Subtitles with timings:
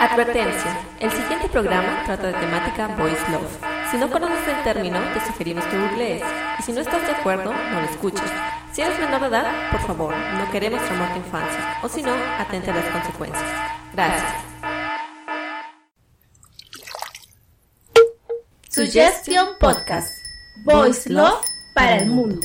[0.00, 0.78] Advertencia.
[0.98, 3.58] El siguiente programa trata de temática Voice Love.
[3.90, 6.22] Si no conoces el término, te sugerimos que googlees.
[6.58, 8.32] Y si no estás de acuerdo, no lo escuches.
[8.72, 11.78] Si eres menor de edad, por favor, no queremos traumar tu infancia.
[11.82, 13.44] O si no, atente a las consecuencias.
[13.92, 14.32] Gracias.
[18.70, 20.08] Suggestion Podcast.
[20.64, 21.44] Voice Love
[21.74, 22.40] para el mundo.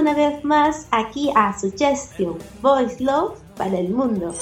[0.00, 4.34] Una vez más aquí a Suggestion Voice Love para el mundo.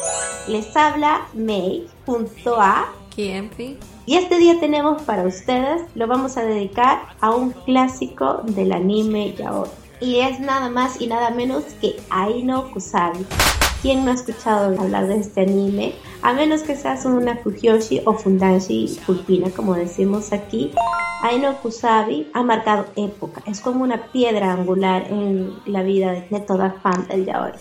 [0.46, 3.76] Les habla May junto a Kiempi.
[4.06, 9.34] Y este día tenemos para ustedes, lo vamos a dedicar a un clásico del anime
[9.34, 9.68] yaoi.
[10.00, 13.26] Y es nada más y nada menos que Aino Kusabi.
[13.80, 15.94] ¿Quién no ha escuchado hablar de este anime?
[16.22, 20.72] A menos que seas una Fujoshi o Fundanshi Fulpina, como decimos aquí,
[21.22, 23.40] Aino Kusabi ha marcado época.
[23.46, 27.52] Es como una piedra angular en la vida de toda fan del yaoi.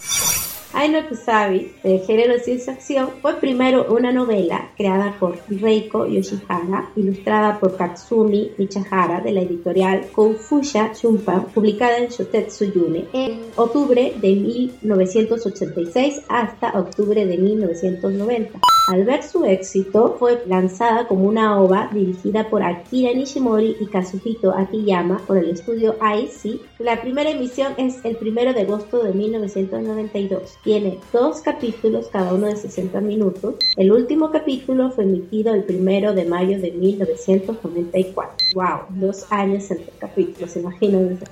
[0.74, 7.58] Aino Kusabi, de género ciencia ficción, fue primero una novela creada por Reiko Yoshihara, ilustrada
[7.60, 14.36] por Katsumi Michihara de la editorial Konfusha Shunpan, publicada en Shotetsu Yune en octubre de
[14.36, 18.60] 1986 hasta octubre de 1990.
[18.90, 24.54] Al ver su éxito, fue lanzada como una ova dirigida por Akira Nishimori y Kazuhito
[24.54, 26.62] Akiyama por el estudio IC.
[26.80, 30.60] La primera emisión es el 1 de agosto de 1992.
[30.64, 33.56] Tiene dos capítulos, cada uno de 60 minutos.
[33.78, 38.36] El último capítulo fue emitido el 1 de mayo de 1994.
[38.54, 38.80] ¡Wow!
[38.90, 41.26] Dos años entre capítulos, imagínense.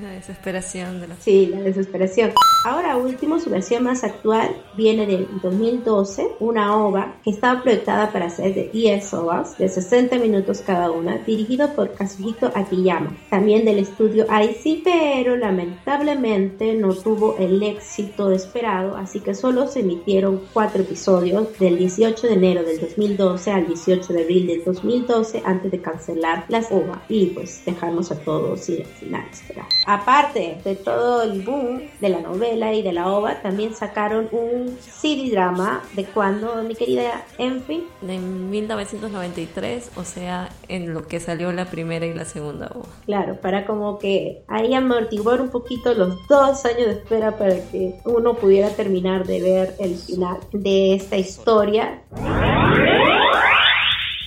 [0.00, 1.06] La desesperación de.
[1.20, 2.32] Sí, la desesperación.
[2.64, 8.30] Ahora último, su versión más actual viene del 2012, una ova que estaba proyectada para
[8.30, 13.78] ser de 10 ovas de 60 minutos cada una, dirigido por Kazuhito Akiyama, también del
[13.78, 20.82] estudio IC, pero lamentablemente no tuvo el éxito esperado, así que solo se emitieron cuatro
[20.82, 25.80] episodios del 18 de enero del 2012 al 18 de abril del 2012 antes de
[25.80, 29.66] cancelar las ovas y pues dejarnos a todos y al final esperar.
[29.86, 34.78] Aparte de todo el boom de la novela y de la ova, también sacaron un
[34.80, 37.86] CD drama de cuando, mi querida Enfi.
[38.00, 42.86] De 1993, o sea, en lo que salió la primera y la segunda ova.
[43.04, 47.94] Claro, para como que ahí amortiguar un poquito los dos años de espera para que
[48.04, 52.02] uno pudiera terminar de ver el final de esta historia.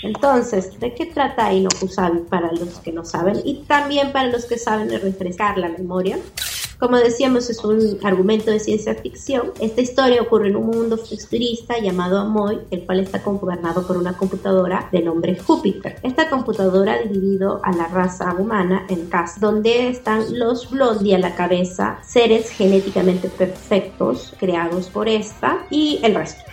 [0.08, 4.46] Entonces, ¿de qué trata Aino Kusabi para los que no saben y también para los
[4.46, 6.18] que saben refrescar la memoria?
[6.80, 9.52] Como decíamos, es un argumento de ciencia ficción.
[9.60, 14.16] Esta historia ocurre en un mundo futurista llamado Amoy, el cual está gobernado por una
[14.16, 15.96] computadora de nombre Júpiter.
[16.04, 21.20] Esta computadora ha dividido a la raza humana en casas, donde están los Blondie a
[21.20, 26.44] la cabeza, seres genéticamente perfectos creados por esta, y el resto.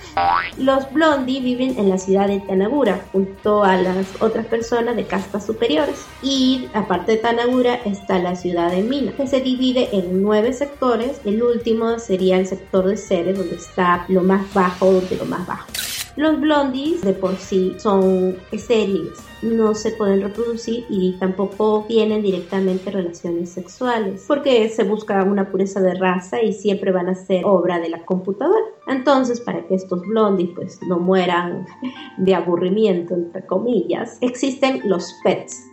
[0.59, 5.45] Los Blondie viven en la ciudad de Tanagura, junto a las otras personas de castas
[5.45, 6.07] superiores.
[6.23, 11.21] Y aparte de Tanagura está la ciudad de Mina, que se divide en nueve sectores.
[11.25, 15.47] El último sería el sector de seres, donde está lo más bajo de lo más
[15.47, 15.67] bajo.
[16.17, 22.93] Los blondies de por sí son estériles, no se pueden reproducir y tampoco tienen directamente
[22.93, 27.81] relaciones sexuales, porque se busca una pureza de raza y siempre van a ser obra
[27.81, 28.65] de la computadora.
[28.87, 31.67] Entonces, para que estos blondies pues no mueran
[32.19, 35.65] de aburrimiento, entre comillas, existen los pets.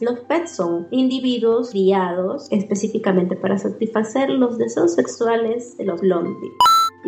[0.00, 6.52] Los pets son individuos criados específicamente para satisfacer los deseos sexuales de los blondie.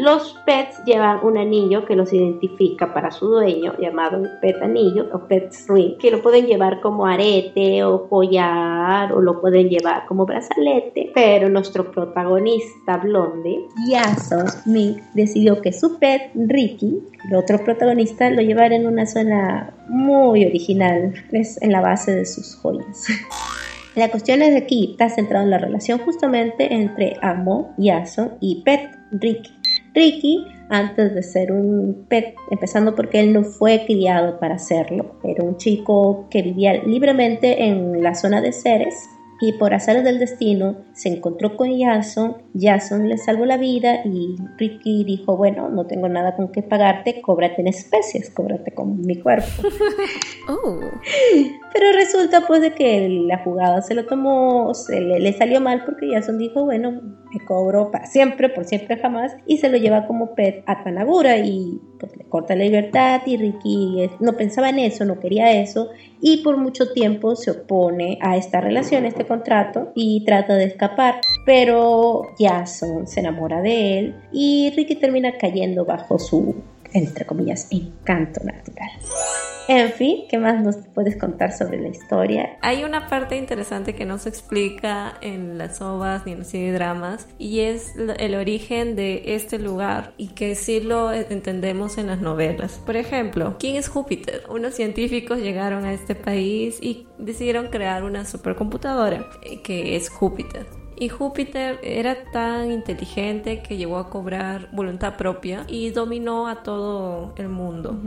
[0.00, 5.28] Los pets llevan un anillo que los identifica para su dueño, llamado pet anillo o
[5.28, 10.24] pet ring, que lo pueden llevar como arete o collar o lo pueden llevar como
[10.24, 11.10] brazalete.
[11.14, 13.58] Pero nuestro protagonista blonde,
[13.90, 19.74] Jason Mink, decidió que su pet Ricky, el otro protagonista, lo llevara en una zona
[19.86, 23.06] muy original, es en la base de sus joyas.
[23.96, 28.62] La cuestión es de aquí está centrado en la relación justamente entre amo, Jason y
[28.62, 29.59] pet Ricky
[29.94, 35.42] Ricky antes de ser un pet, empezando porque él no fue criado para hacerlo, era
[35.42, 38.94] un chico que vivía libremente en la zona de Ceres
[39.40, 44.36] y por azar del destino se encontró con Jason, Jason le salvó la vida y
[44.58, 49.16] Ricky dijo, bueno, no tengo nada con qué pagarte, cóbrate en especies, cóbrate con mi
[49.16, 49.46] cuerpo.
[50.48, 50.80] oh.
[51.72, 56.10] Pero resulta pues de que la jugada se lo tomó, se le, salió mal porque
[56.12, 60.34] Jason dijo, bueno, me cobro para siempre, por siempre jamás, y se lo lleva como
[60.34, 65.04] pet a Tanagura y pues, le corta la libertad y Ricky no pensaba en eso,
[65.04, 69.92] no quería eso, y por mucho tiempo se opone a esta relación, a este contrato,
[69.94, 76.18] y trata de escapar, pero Jason se enamora de él y Ricky termina cayendo bajo
[76.18, 76.56] su,
[76.92, 78.90] entre comillas, encanto natural.
[79.72, 82.58] En fin, ¿qué más nos puedes contar sobre la historia?
[82.60, 87.28] Hay una parte interesante que no se explica en las ovas ni en los dramas
[87.38, 92.80] y es el origen de este lugar y que sí lo entendemos en las novelas.
[92.84, 94.42] Por ejemplo, ¿quién es Júpiter?
[94.48, 100.79] Unos científicos llegaron a este país y decidieron crear una supercomputadora eh, que es Júpiter.
[101.00, 107.32] Y Júpiter era tan inteligente que llegó a cobrar voluntad propia y dominó a todo
[107.38, 107.98] el mundo.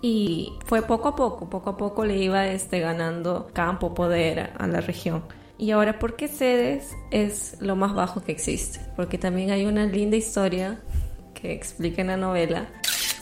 [0.00, 4.66] Y fue poco a poco, poco a poco le iba este, ganando campo, poder a
[4.66, 5.24] la región.
[5.58, 8.80] Y ahora, ¿por qué Ceres es lo más bajo que existe?
[8.96, 10.80] Porque también hay una linda historia
[11.34, 12.70] que explica en la novela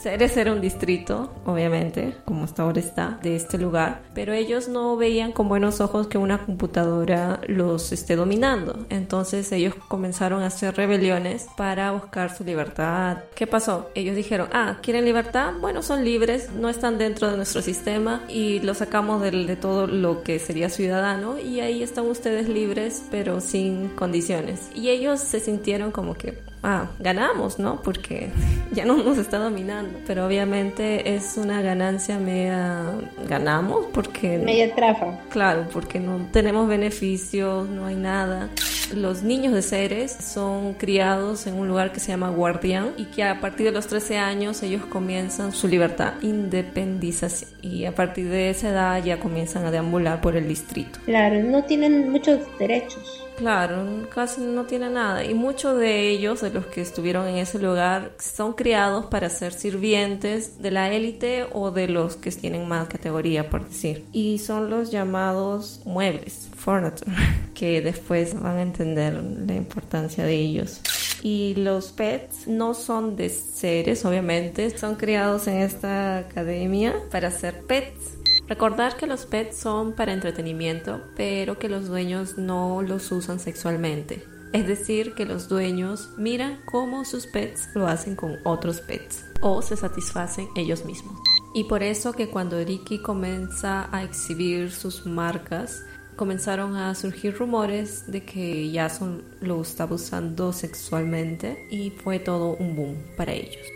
[0.00, 4.96] Ceres era un distrito, obviamente, como hasta ahora está, de este lugar, pero ellos no
[4.96, 8.87] veían con buenos ojos que una computadora los esté dominando.
[8.90, 13.19] Entonces ellos comenzaron a hacer rebeliones para buscar su libertad.
[13.34, 13.90] ¿Qué pasó?
[13.94, 15.54] Ellos dijeron, ah, ¿quieren libertad?
[15.60, 19.87] Bueno, son libres, no están dentro de nuestro sistema y los sacamos de, de todo
[19.87, 24.70] lo que sería ciudadano y ahí están ustedes libres, pero sin condiciones.
[24.75, 27.82] Y ellos se sintieron como que ah, ganamos, ¿no?
[27.82, 28.31] Porque
[28.73, 29.99] ya no nos está dominando.
[30.06, 32.85] Pero obviamente es una ganancia media,
[33.29, 34.38] ganamos porque...
[34.38, 35.19] Media trafa.
[35.31, 38.49] Claro, porque no tenemos beneficios, no hay nada.
[38.94, 43.25] Los niños de Ceres son criados en un lugar que se llama Guardián y que
[43.25, 48.50] a partir de los 13 años ellos comienzan su libertad, independización y a partir de
[48.50, 51.00] esa edad ya comienzan a deambular por el distrito.
[51.05, 53.25] Claro, no tienen muchos derechos.
[53.37, 55.23] Claro, casi no tiene nada.
[55.25, 59.53] Y muchos de ellos, de los que estuvieron en ese lugar, son criados para ser
[59.53, 64.05] sirvientes de la élite o de los que tienen más categoría, por decir.
[64.12, 67.12] Y son los llamados muebles, furniture,
[67.55, 70.81] que después van a entender la importancia de ellos.
[71.23, 77.62] Y los pets no son de seres, obviamente, son criados en esta academia para ser
[77.62, 78.17] pets
[78.48, 84.25] Recordar que los pets son para entretenimiento, pero que los dueños no los usan sexualmente.
[84.52, 89.62] Es decir, que los dueños miran cómo sus pets lo hacen con otros pets o
[89.62, 91.18] se satisfacen ellos mismos.
[91.54, 98.11] Y por eso que cuando Ricky comienza a exhibir sus marcas, comenzaron a surgir rumores
[98.11, 103.66] de que Jason lo estaba usando sexualmente y fue todo un boom para ellos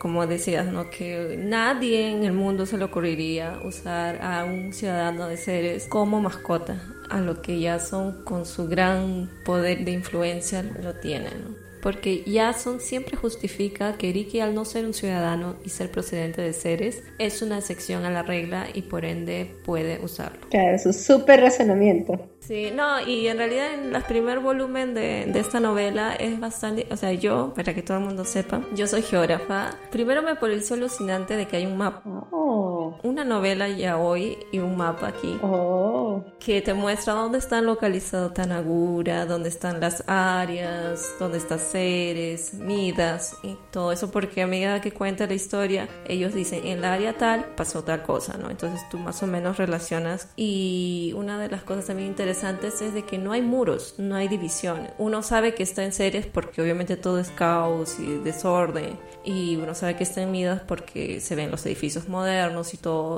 [0.00, 0.88] como decías, ¿no?
[0.88, 6.22] que nadie en el mundo se le ocurriría usar a un ciudadano de seres como
[6.22, 11.54] mascota, a lo que ya son con su gran poder de influencia lo tienen.
[11.82, 16.52] Porque Jason siempre justifica que Ricky al no ser un ciudadano y ser procedente de
[16.52, 20.40] seres es una excepción a la regla y por ende puede usarlo.
[20.50, 22.18] Claro, es un súper razonamiento.
[22.40, 26.86] Sí, no, y en realidad en el primer volumen de, de, esta novela es bastante,
[26.90, 29.76] o sea, yo, para que todo el mundo sepa, yo soy geógrafa.
[29.92, 32.02] Primero me pareció alucinante de que hay un mapa.
[32.32, 32.69] Oh.
[33.02, 35.38] Una novela ya hoy y un mapa aquí.
[35.42, 36.24] Oh.
[36.38, 43.36] Que te muestra dónde están localizados Tanagura, dónde están las áreas, dónde están Ceres, Midas
[43.42, 47.16] y todo eso, porque a medida que cuenta la historia, ellos dicen, en la área
[47.16, 48.50] tal pasó tal cosa, ¿no?
[48.50, 50.28] Entonces tú más o menos relacionas.
[50.36, 54.28] Y una de las cosas también interesantes es de que no hay muros, no hay
[54.28, 54.88] división.
[54.98, 59.74] Uno sabe que está en series porque obviamente todo es caos y desorden y uno
[59.74, 62.76] sabe que está en Midas porque se ven los edificios modernos y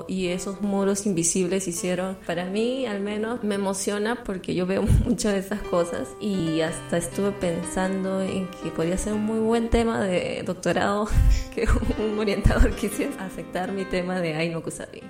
[0.09, 5.35] Y esos muros invisibles hicieron, para mí al menos, me emociona porque yo veo muchas
[5.35, 10.00] de esas cosas y hasta estuve pensando en que podría ser un muy buen tema
[10.00, 11.07] de doctorado
[11.54, 11.66] que
[12.02, 15.02] un orientador quisiera aceptar mi tema de Aino Kusabi.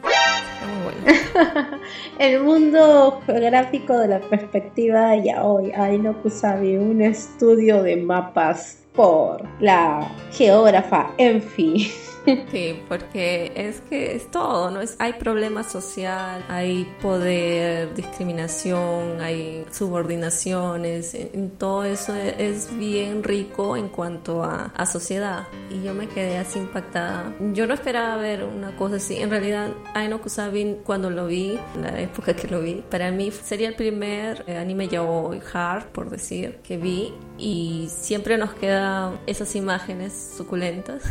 [0.85, 1.79] Bueno.
[2.19, 9.43] El mundo geográfico de la perspectiva ya hoy, Aino Kusabi, un estudio de mapas por
[9.61, 11.91] la geógrafa Enfi.
[12.53, 14.81] Sí, porque es que es todo, ¿no?
[14.81, 23.77] Es, hay problema social, hay poder, discriminación, hay subordinaciones, en, todo eso es, bien rico
[23.77, 25.47] en cuanto a, a, sociedad.
[25.71, 27.35] Y yo me quedé así impactada.
[27.53, 29.17] Yo no esperaba ver una cosa así.
[29.17, 33.31] En realidad, Aino Kusabin, cuando lo vi, en la época que lo vi, para mí
[33.31, 37.15] sería el primer eh, anime yaoi hard, por decir, que vi.
[37.39, 41.03] Y siempre nos quedan esas imágenes suculentas.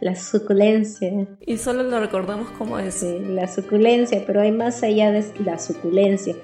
[0.00, 1.26] Las suculentas suculencia.
[1.46, 3.02] Y solo lo recordamos como es.
[3.02, 6.36] la suculencia, pero hay más allá de la suculencia.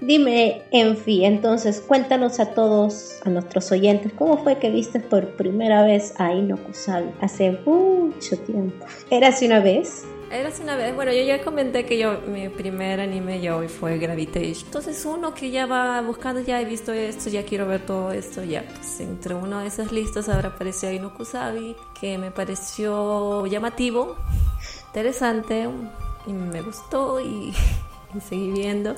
[0.00, 5.84] Dime, Enfi, entonces cuéntanos a todos, a nuestros oyentes, ¿cómo fue que viste por primera
[5.84, 6.58] vez a Ino
[7.20, 8.84] hace mucho tiempo?
[9.10, 10.04] ¿Era así una vez?
[10.34, 13.68] Era así una vez, bueno, yo ya comenté que yo, mi primer anime ya hoy
[13.68, 14.64] fue Gravitation.
[14.66, 18.42] Entonces uno que ya va buscando, ya he visto esto, ya quiero ver todo esto,
[18.42, 24.16] ya pues entre una de esas listas ahora apareció Ino Kusabi, que me pareció llamativo,
[24.88, 25.68] interesante,
[26.26, 27.52] y me gustó y,
[28.16, 28.96] y seguí viendo.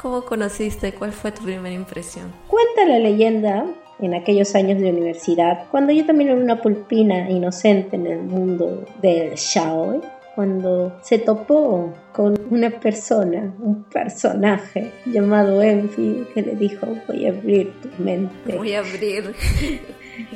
[0.00, 0.94] ¿Cómo conociste?
[0.94, 2.32] ¿Cuál fue tu primera impresión?
[2.46, 3.66] Cuenta la leyenda
[4.00, 8.86] en aquellos años de universidad, cuando yo también era una pulpina inocente en el mundo
[9.02, 10.00] del Shaoi,
[10.38, 17.30] cuando se topó con una persona, un personaje llamado Enfi, que le dijo, voy a
[17.30, 18.56] abrir tu mente.
[18.56, 19.34] Voy a abrir.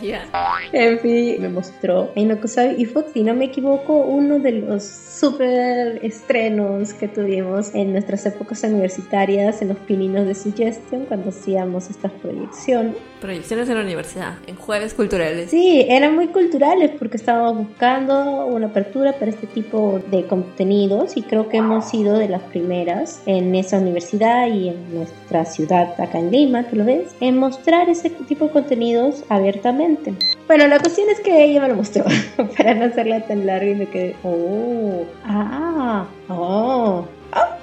[0.00, 0.24] Ya.
[0.72, 7.08] Enfi me mostró y fue, si no me equivoco, uno de los super estrenos que
[7.08, 12.94] tuvimos en nuestras épocas universitarias, en los pininos de Suggestion, cuando hacíamos estas proyecciones.
[13.22, 15.48] Proyecciones en la universidad, en jueves culturales.
[15.48, 21.22] Sí, eran muy culturales porque estábamos buscando una apertura para este tipo de contenidos y
[21.22, 26.18] creo que hemos sido de las primeras en esa universidad y en nuestra ciudad acá
[26.18, 30.14] en Lima, que lo ves, en mostrar ese tipo de contenidos abiertamente.
[30.48, 32.04] Bueno, la cuestión es que ella me lo mostró
[32.56, 37.06] para no hacerla tan larga y me quedé, oh, ah, oh,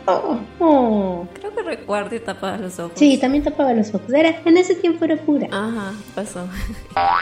[0.08, 1.28] oh, oh.
[1.50, 2.94] Creo que recuerdo y tapaba los ojos.
[2.96, 4.14] Sí, también tapaba los ojos.
[4.14, 5.48] Era, en ese tiempo era pura.
[5.52, 6.48] Ajá, pasó.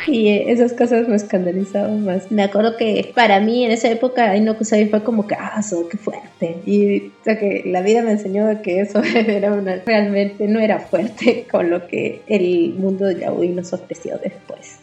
[0.07, 2.31] Y eh, esas cosas me escandalizaban más.
[2.31, 5.88] Me acuerdo que para mí en esa época no Kusabi fue como que, ah, so,
[5.88, 6.62] qué fuerte.
[6.65, 10.79] Y o sea, que la vida me enseñó que eso era una, realmente no era
[10.79, 14.79] fuerte con lo que el mundo de yaoi nos ofreció después.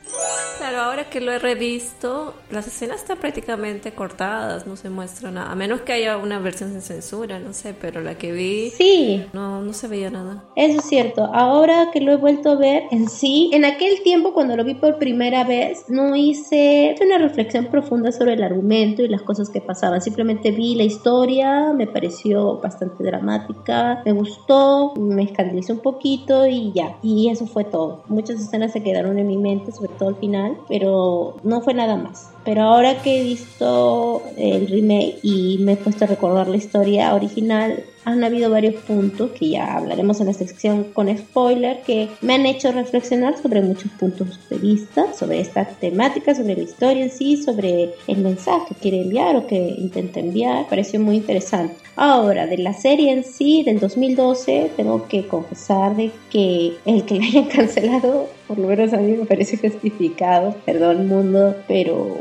[0.58, 5.50] Claro, ahora que lo he revisto, las escenas están prácticamente cortadas, no se muestra nada,
[5.50, 9.26] a menos que haya una versión sin censura, no sé, pero la que vi, sí,
[9.32, 10.44] no, no se veía nada.
[10.56, 11.24] Eso es cierto.
[11.34, 14.74] Ahora que lo he vuelto a ver en sí, en aquel tiempo cuando lo vi
[14.74, 19.60] por primera vez, no hice una reflexión profunda sobre el argumento y las cosas que
[19.60, 20.00] pasaban.
[20.00, 26.72] Simplemente vi la historia, me pareció bastante dramática, me gustó, me escandalizó un poquito y
[26.72, 26.96] ya.
[27.02, 28.04] Y eso fue todo.
[28.08, 31.96] Muchas escenas se quedaron en mi mente, sobre todo al final, pero no fue nada
[31.96, 32.30] más.
[32.44, 37.14] Pero ahora que he visto el remake y me he puesto a recordar la historia
[37.14, 42.34] original, han habido varios puntos que ya hablaremos en la sección con spoiler que me
[42.34, 47.10] han hecho reflexionar sobre muchos puntos de vista, sobre esta temática, sobre la historia en
[47.10, 50.68] sí, sobre el mensaje que quiere enviar o que intenta enviar.
[50.68, 51.76] Pareció muy interesante.
[51.96, 57.18] Ahora, de la serie en sí, del 2012, tengo que confesar de que el que
[57.18, 62.18] la hayan cancelado, por lo menos a mí me parece justificado, perdón mundo, pero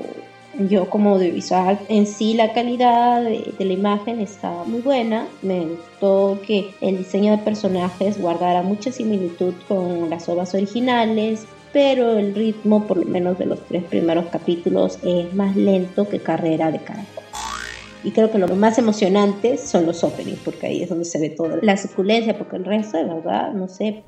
[0.57, 5.27] yo como audiovisual en sí la calidad de, la imagen está muy buena.
[5.41, 12.17] Me gustó que el diseño de personajes guardara mucha similitud con las obras originales, pero
[12.17, 16.71] el ritmo, por lo menos de los tres primeros capítulos, es más lento que Carrera
[16.71, 17.23] de Caracol.
[18.03, 21.29] Y creo que lo más emocionante son los openings, porque ahí es donde se ve
[21.29, 24.03] toda la suculencia, porque el resto, de verdad, no sé.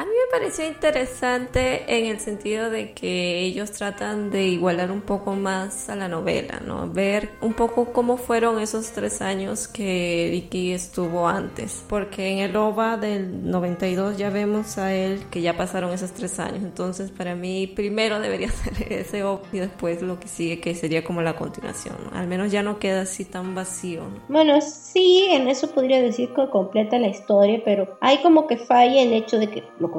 [0.00, 5.02] A mí me pareció interesante en el sentido de que ellos tratan de igualar un
[5.02, 6.88] poco más a la novela, ¿no?
[6.90, 11.84] Ver un poco cómo fueron esos tres años que Ricky estuvo antes.
[11.86, 16.38] Porque en el OVA del 92 ya vemos a él que ya pasaron esos tres
[16.38, 16.62] años.
[16.62, 21.04] Entonces, para mí, primero debería ser ese OVA y después lo que sigue, que sería
[21.04, 24.04] como la continuación, Al menos ya no queda así tan vacío.
[24.30, 29.02] Bueno, sí, en eso podría decir que completa la historia, pero hay como que falla
[29.02, 29.89] el hecho de que lo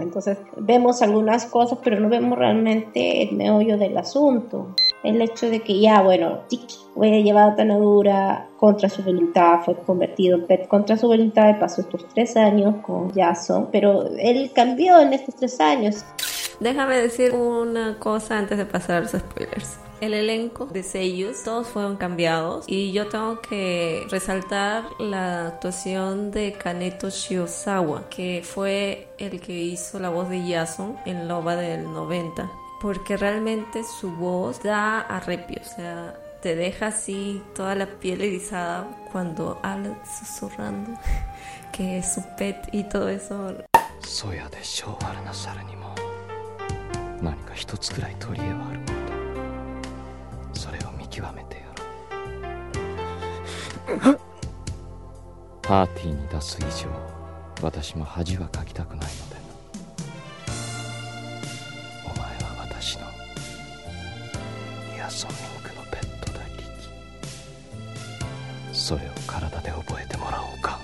[0.00, 4.74] Entonces vemos algunas cosas, pero no vemos realmente el meollo del asunto.
[5.02, 10.36] el hecho de que ya, bueno, Tiki fue llevado Tanadura contra su voluntad, fue convertido
[10.36, 14.98] en pet contra su voluntad y pasó estos tres años con Jason, pero él cambió
[15.00, 16.04] en estos tres años.
[16.58, 19.85] Déjame decir una cosa antes de pasar a los spoilers.
[19.99, 26.53] El elenco de sellos, todos fueron cambiados y yo tengo que resaltar la actuación de
[26.53, 32.49] Kaneto Shiosawa, que fue el que hizo la voz de Jason en Loba del 90,
[32.81, 38.87] porque realmente su voz da arrepio, o sea, te deja así toda la piel erizada
[39.11, 40.99] cuando habla susurrando
[41.71, 43.53] que es su pet y todo eso.
[47.21, 48.94] 何か一つくらい取り柄はあるものだそれを見
[51.16, 51.62] 極めてや
[53.88, 54.20] ろう。
[55.62, 56.90] パーティーに出す以上
[57.62, 59.36] 私も恥はかきたくないので。
[62.04, 63.06] お前は私の
[64.94, 66.68] イヤソミングのペットだリキ
[68.78, 70.78] それを体で覚えてもらおうか。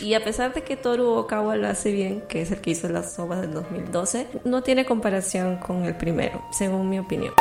[0.00, 2.88] Y a pesar de que Toru Okawa lo hace bien, que es el que hizo
[2.88, 7.32] las obras del 2012, no tiene comparación con el primero, según mi opinión.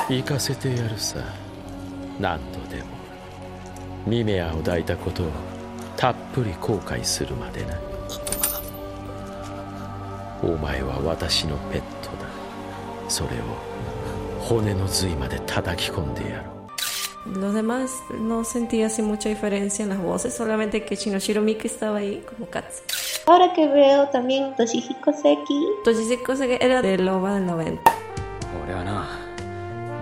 [17.27, 21.99] Los demás no sentí así mucha diferencia en las voces, solamente que Shinoshiro Miki estaba
[21.99, 22.83] ahí como Katsu.
[23.27, 27.81] Ahora que veo también Toshihiko Seki, Toshihiko Seki era de Loba del 90.
[28.65, 29.07] 俺はな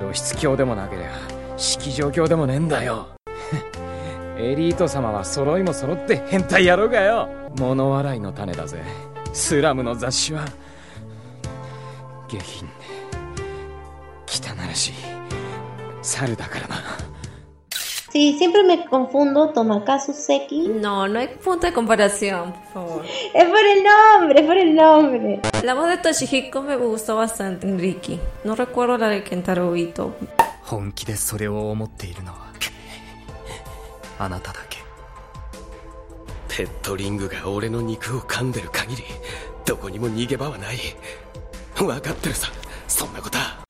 [0.00, 1.11] 露出狂でもなけりゃ
[1.56, 3.08] 式状狂でもねえんだよ
[4.38, 8.82] エリート様は揃いも揃って変態野郎がよ物笑いの種だぜ
[9.32, 10.44] スラムの雑誌は
[12.28, 12.75] 下品で
[14.26, 14.92] 汚らしい
[16.02, 16.76] 猿だからな
[18.12, 20.68] sí, siempre me confundo Tomakazu Seki.
[20.68, 23.04] No, no hay punto de comparación, por favor.
[23.35, 25.40] Es por el nombre, es por el nombre.
[25.62, 28.20] La voz de Toshihiko me gustó bastante en Ricky.
[28.44, 30.14] No recuerdo la de Kentaro Ito.
[30.68, 32.49] 本気でそれを思っているのは
[34.19, 34.78] あなただけ
[36.49, 39.04] ペットリングが俺の肉を噛んでる限り
[39.64, 40.76] どこにも逃げ場はない
[41.76, 42.49] 分かってるさ
[42.88, 43.61] そんなことは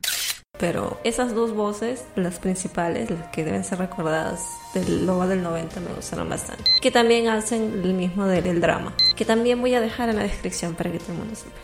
[0.59, 5.79] pero esas dos voces, las principales, las que deben ser recordadas del Loba del 90,
[5.79, 6.63] me gustaron bastante.
[6.79, 8.93] Que también hacen el mismo del, drama.
[9.15, 11.57] Que también voy a dejar en la descripción para que todo el mundo sepa.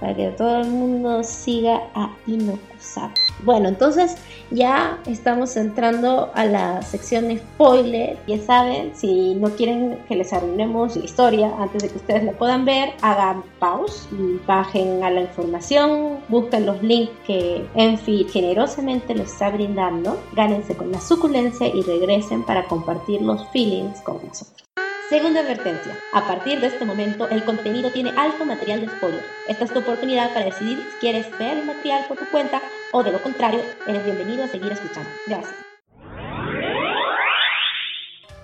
[0.00, 3.12] Para que todo el mundo siga a Inokusaba.
[3.44, 4.16] Bueno, entonces
[4.50, 8.18] ya estamos entrando a la sección de spoiler.
[8.26, 12.32] Ya saben, si no quieren que les arruinemos la historia antes de que ustedes la
[12.32, 14.08] puedan ver, hagan pause
[14.46, 20.92] bajen a la información, busquen los links que Enfi generosamente les está brindando, gánense con
[20.92, 24.69] la suculencia y regresen para compartir los feelings con nosotros.
[25.10, 25.92] Segunda advertencia.
[26.12, 29.24] A partir de este momento, el contenido tiene alto material de spoiler.
[29.48, 33.02] Esta es tu oportunidad para decidir si quieres ver el material por tu cuenta o
[33.02, 35.10] de lo contrario, eres bienvenido a seguir escuchando.
[35.26, 35.56] Gracias.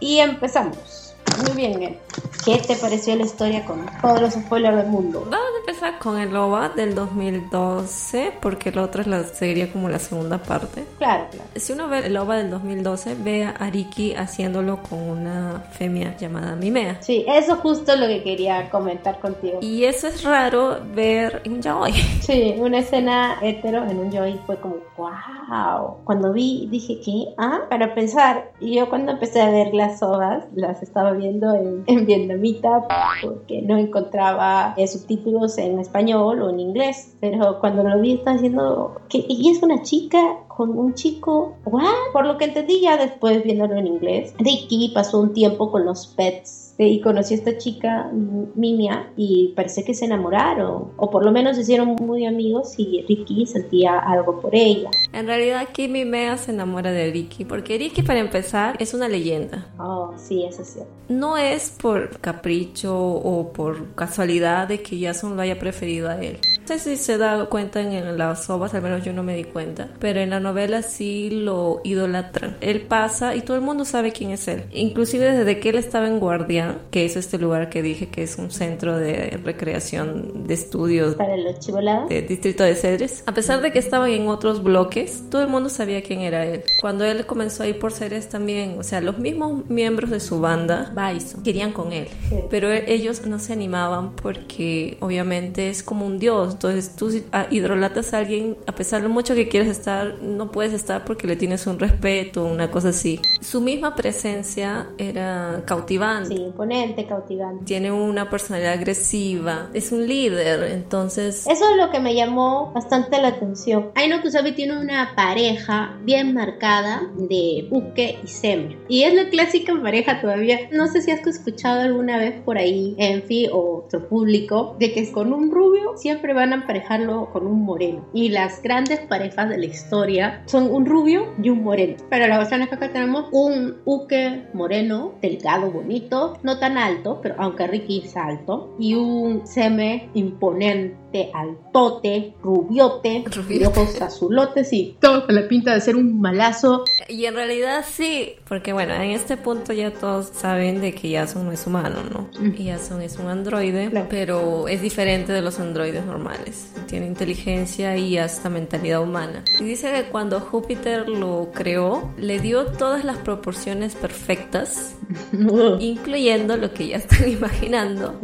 [0.00, 1.05] Y empezamos.
[1.42, 1.98] Muy bien.
[2.44, 5.26] ¿Qué te pareció la historia con todos los spoilers del mundo?
[5.28, 9.88] Vamos a empezar con el Loba del 2012, porque el otro es la, sería como
[9.88, 10.84] la segunda parte.
[10.98, 11.50] Claro, claro.
[11.56, 16.54] Si uno ve el Loba del 2012, ve a Ariki haciéndolo con una femia llamada
[16.54, 17.02] Mimea.
[17.02, 19.58] Sí, eso justo lo que quería comentar contigo.
[19.60, 21.92] Y eso es raro ver en un yaoi.
[22.20, 25.98] Sí, una escena hetero en un yaoi fue como, wow.
[26.04, 27.34] Cuando vi, dije, ¿qué?
[27.38, 28.52] Ah, para pensar.
[28.60, 32.86] Y yo cuando empecé a ver las ovas, las estaba viendo en, en vietnamita
[33.22, 37.16] porque no encontraba eh, subtítulos en español o en inglés.
[37.20, 41.84] Pero cuando lo vi estaba diciendo que y es una chica con un chico, ¿what?
[42.12, 46.06] Por lo que entendí ya después viéndolo en inglés, Ricky pasó un tiempo con los
[46.06, 48.10] pets y conocí a esta chica,
[48.54, 53.04] Mimia, y parece que se enamoraron, o por lo menos se hicieron muy amigos y
[53.08, 54.90] Ricky sentía algo por ella.
[55.12, 59.68] En realidad aquí Mimea se enamora de Ricky, porque Ricky para empezar es una leyenda.
[59.78, 60.90] Oh, sí, eso es cierto.
[61.08, 66.38] No es por capricho o por casualidad de que Jason lo haya preferido a él.
[66.60, 69.44] No sé si se da cuenta en las obras, al menos yo no me di
[69.44, 72.56] cuenta, pero en la novela sí lo idolatran.
[72.60, 74.64] Él pasa y todo el mundo sabe quién es él.
[74.72, 78.36] Inclusive desde que él estaba en guardia que es este lugar que dije que es
[78.38, 83.22] un centro de recreación de estudios para los chivolados del distrito de Cedres.
[83.26, 86.62] A pesar de que estaban en otros bloques, todo el mundo sabía quién era él.
[86.80, 90.40] Cuando él comenzó a ir por Cedres también, o sea, los mismos miembros de su
[90.40, 92.36] banda, Bison, querían con él, Sí.
[92.50, 97.46] pero e- ellos no se animaban porque obviamente es como un dios, Entonces tú ah,
[97.50, 101.36] hidrolatas a alguien, a pesar de mucho que quieres estar, no puedes estar porque le
[101.36, 103.20] tienes un respeto, una cosa así.
[103.40, 106.34] Su misma presencia era cautivante.
[106.34, 107.66] Sí, imponente, cautivante.
[107.66, 111.46] Tiene una personalidad agresiva, es un líder, entonces...
[111.46, 113.90] Eso es lo que me llamó bastante la atención.
[113.94, 118.78] Aino Kusabi tiene una pareja bien marcada de Uke y Seme.
[118.88, 120.58] Y es la clásica pareja todavía.
[120.72, 124.92] No sé si has escuchado alguna vez por ahí, en fin, o otro público, de
[124.92, 128.08] que con un rubio siempre van a emparejarlo con un moreno.
[128.14, 131.96] Y las grandes parejas de la historia son un rubio y un moreno.
[132.08, 137.18] Pero la versión es que acá tenemos un Uke moreno, delgado, bonito, no tan alto,
[137.20, 140.96] pero aunque Ricky es alto, y un Seme imponente,
[141.34, 143.58] altote, rubiote, Rubiote.
[143.58, 146.84] de ojos azulotes y todo con la pinta de ser un malazo.
[147.08, 151.44] Y en realidad sí, porque bueno, en este punto ya todos saben de que Jason
[151.46, 152.28] no es humano, ¿no?
[152.56, 154.06] Y Jason es un androide, Claro.
[154.10, 156.72] pero es diferente de los androides normales.
[156.86, 159.44] Tiene inteligencia y hasta mentalidad humana.
[159.60, 164.96] Y dice que cuando Júpiter lo creó, le dio todas las proporciones perfectas,
[165.80, 168.18] incluyendo lo que ya están imaginando.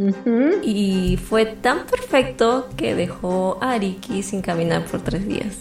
[0.63, 5.59] Y fue tan perfecto que dejó a Ariki sin caminar por tres días.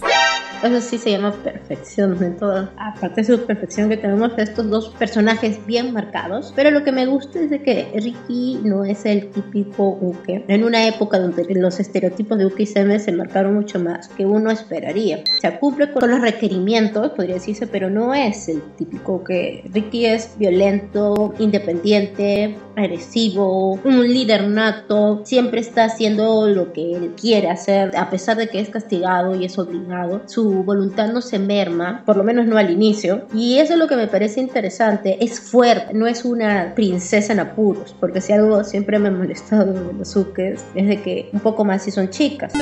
[0.64, 2.70] Eso sí se llama perfección de todo.
[2.78, 6.54] Aparte de su perfección que tenemos estos dos personajes bien marcados.
[6.56, 10.46] Pero lo que me gusta es de que Ricky no es el típico Uke.
[10.48, 14.26] En una época donde los estereotipos de Uke y Seme se marcaron mucho más que
[14.26, 15.24] uno esperaría.
[15.38, 19.64] O sea, cumple con los requerimientos, podría decirse, pero no es el típico Uke.
[19.74, 25.22] Ricky es violento, independiente, agresivo, un líder nato.
[25.24, 29.46] Siempre está haciendo lo que él quiere hacer, a pesar de que es castigado y
[29.46, 30.22] es obligado.
[30.28, 33.28] Su voluntad no se merma, por lo menos no al inicio.
[33.34, 35.18] Y eso es lo que me parece interesante.
[35.24, 39.74] Es fuerte, no es una princesa en apuros, porque si algo siempre me ha molestado
[39.74, 42.54] de los Ukes es de que un poco más si son chicas.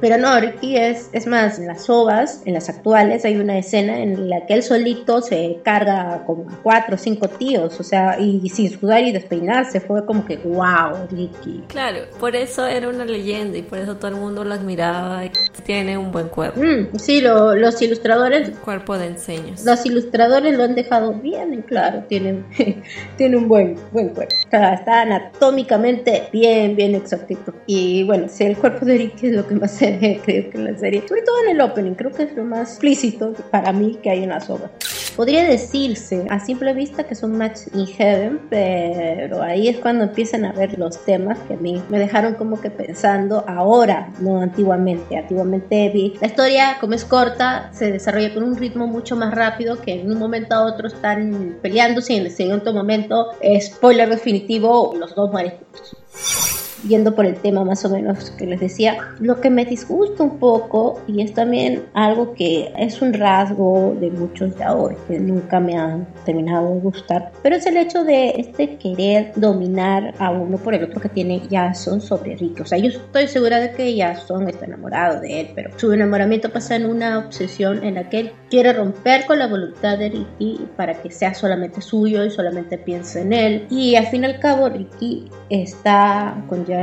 [0.00, 4.00] Pero no, Ricky es, es más, en las ovas, en las actuales, hay una escena
[4.00, 6.26] en la que él solito se carga a
[6.62, 11.06] cuatro o cinco tíos, o sea, y, sin sudar y despeinarse, fue como que, wow,
[11.10, 11.64] Ricky.
[11.68, 15.24] Claro, por eso era una leyenda y por eso todo el mundo lo admiraba.
[15.24, 15.30] y
[15.64, 19.64] Tiene un buen cuerpo, Mm, sí, lo- los ilustradores cuerpo de enseños.
[19.64, 22.44] Los ilustradores lo han dejado bien en claro, tienen,
[23.16, 24.34] tiene un buen, buen cuerpo.
[24.46, 27.52] O sea, está anatómicamente bien, bien exactito.
[27.66, 30.58] Y bueno, si el cuerpo de Ricky es lo que más se ve, creo que
[30.58, 31.02] en la serie.
[31.08, 34.22] Sobre todo en el opening, creo que es lo más explícito para mí que hay
[34.22, 34.70] en las obras.
[35.16, 40.44] Podría decirse a simple vista que son match in heaven, pero ahí es cuando empiezan
[40.44, 45.16] a ver los temas que a mí me dejaron como que pensando ahora, no antiguamente.
[45.16, 49.80] Antiguamente vi la historia, como es corta, se desarrolla con un ritmo mucho más rápido
[49.80, 54.08] que en un momento a otro están peleándose y en el siguiente momento, eh, spoiler
[54.08, 58.96] definitivo, los dos mueren juntos yendo por el tema más o menos que les decía,
[59.20, 64.10] lo que me disgusta un poco y es también algo que es un rasgo de
[64.10, 68.34] muchos de ahora que nunca me han terminado de gustar, pero es el hecho de
[68.36, 72.62] este querer dominar a uno por el otro que tiene Jason sobre Ricky.
[72.62, 76.50] O sea, yo estoy segura de que Jason está enamorado de él, pero su enamoramiento
[76.50, 80.66] pasa en una obsesión en la que él quiere romper con la voluntad de Ricky
[80.76, 83.66] para que sea solamente suyo y solamente piense en él.
[83.70, 86.73] Y al fin y al cabo, Ricky está con Jason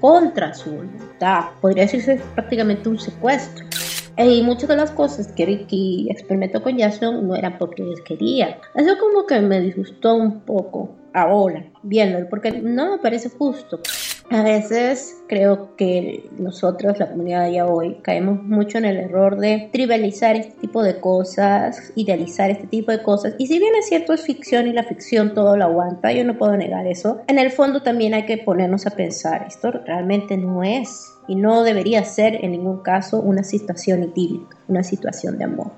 [0.00, 1.44] contra su voluntad.
[1.60, 3.66] Podría decirse prácticamente un secuestro.
[4.16, 8.58] Y muchas de las cosas que Ricky experimentó con Jason no eran porque él quería.
[8.74, 13.80] Eso como que me disgustó un poco ahora, viéndolo, porque no me parece justo.
[14.32, 19.68] A veces creo que nosotros, la comunidad de hoy, caemos mucho en el error de
[19.72, 23.34] trivializar este tipo de cosas, idealizar este tipo de cosas.
[23.38, 26.38] Y si bien es cierto, es ficción y la ficción todo lo aguanta, yo no
[26.38, 27.22] puedo negar eso.
[27.26, 31.64] En el fondo también hay que ponernos a pensar, esto realmente no es y no
[31.64, 35.72] debería ser en ningún caso una situación idílica, una situación de amor.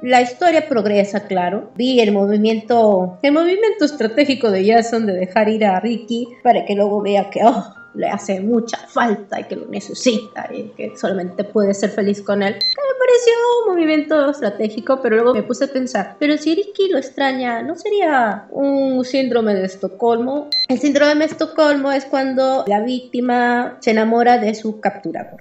[0.00, 1.72] La historia progresa, claro.
[1.74, 6.76] Vi el movimiento, el movimiento estratégico de Jason de dejar ir a Ricky para que
[6.76, 7.64] luego vea que oh,
[7.96, 12.42] le hace mucha falta y que lo necesita y que solamente puede ser feliz con
[12.42, 12.54] él.
[12.54, 13.32] Que me pareció
[13.64, 17.74] un movimiento estratégico, pero luego me puse a pensar, pero si Ricky lo extraña, ¿no
[17.76, 20.48] sería un síndrome de Estocolmo?
[20.68, 25.40] El síndrome de Estocolmo es cuando la víctima se enamora de su capturador.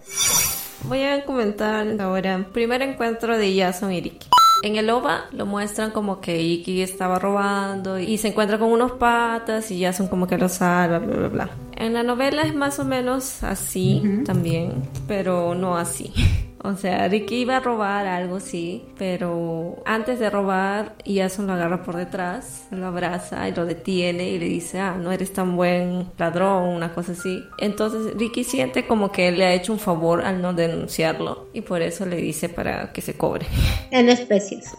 [0.83, 4.27] Voy a comentar ahora primer encuentro de Jason y Ricky.
[4.63, 8.93] En el OVA lo muestran como que Iki estaba robando y se encuentra con unos
[8.93, 11.49] patas y Jason como que lo salva, bla, bla, bla.
[11.75, 16.13] En la novela es más o menos así también, pero no así.
[16.63, 21.83] O sea, Ricky iba a robar algo, sí, pero antes de robar, Jason lo agarra
[21.83, 26.07] por detrás, lo abraza y lo detiene y le dice, ah, no eres tan buen
[26.17, 27.43] ladrón, una cosa así.
[27.59, 31.81] Entonces Ricky siente como que le ha hecho un favor al no denunciarlo y por
[31.81, 33.45] eso le dice para que se cobre.
[33.91, 34.75] En especies.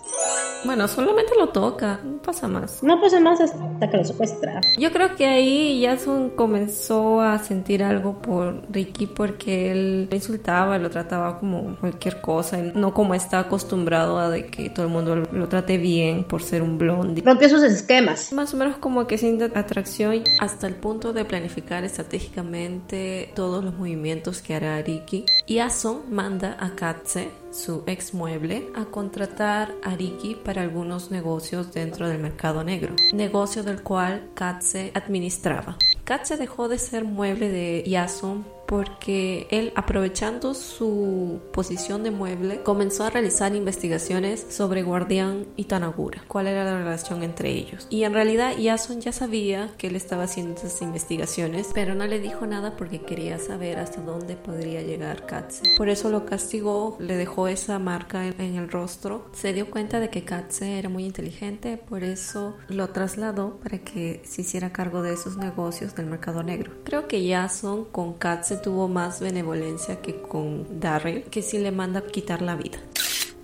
[0.65, 2.83] Bueno, solamente lo toca, no pasa más.
[2.83, 4.61] No pasa más hasta que lo secuestra.
[4.79, 10.77] Yo creo que ahí Jason comenzó a sentir algo por Ricky porque él lo insultaba,
[10.79, 15.17] lo trataba como cualquier cosa, no como está acostumbrado a de que todo el mundo
[15.17, 17.23] lo trate bien por ser un blondie.
[17.25, 18.33] Rompió sus esquemas.
[18.33, 23.75] Más o menos como que siente atracción hasta el punto de planificar estratégicamente todos los
[23.75, 25.25] movimientos que hará Ricky.
[25.49, 32.09] Jason manda a Katze su ex mueble, a contratar a Ricky para algunos negocios dentro
[32.09, 35.79] del mercado negro, negocio del cual Katze administraba.
[36.05, 43.05] Katze dejó de ser mueble de Jason porque él, aprovechando su posición de mueble, comenzó
[43.05, 47.87] a realizar investigaciones sobre Guardián y Tanagura, cuál era la relación entre ellos.
[47.91, 52.21] Y en realidad Jason ya sabía que él estaba haciendo esas investigaciones, pero no le
[52.21, 55.63] dijo nada porque quería saber hasta dónde podría llegar Katze.
[55.77, 59.27] Por eso lo castigó, le dejó esa marca en el rostro.
[59.33, 64.23] Se dio cuenta de que Katze era muy inteligente, por eso lo trasladó para que
[64.25, 66.73] se hiciera cargo de esos negocios del mercado negro.
[66.85, 72.07] Creo que Jason con Katze tuvo más benevolencia que con Darryl, que sí le manda
[72.07, 72.79] quitar la vida.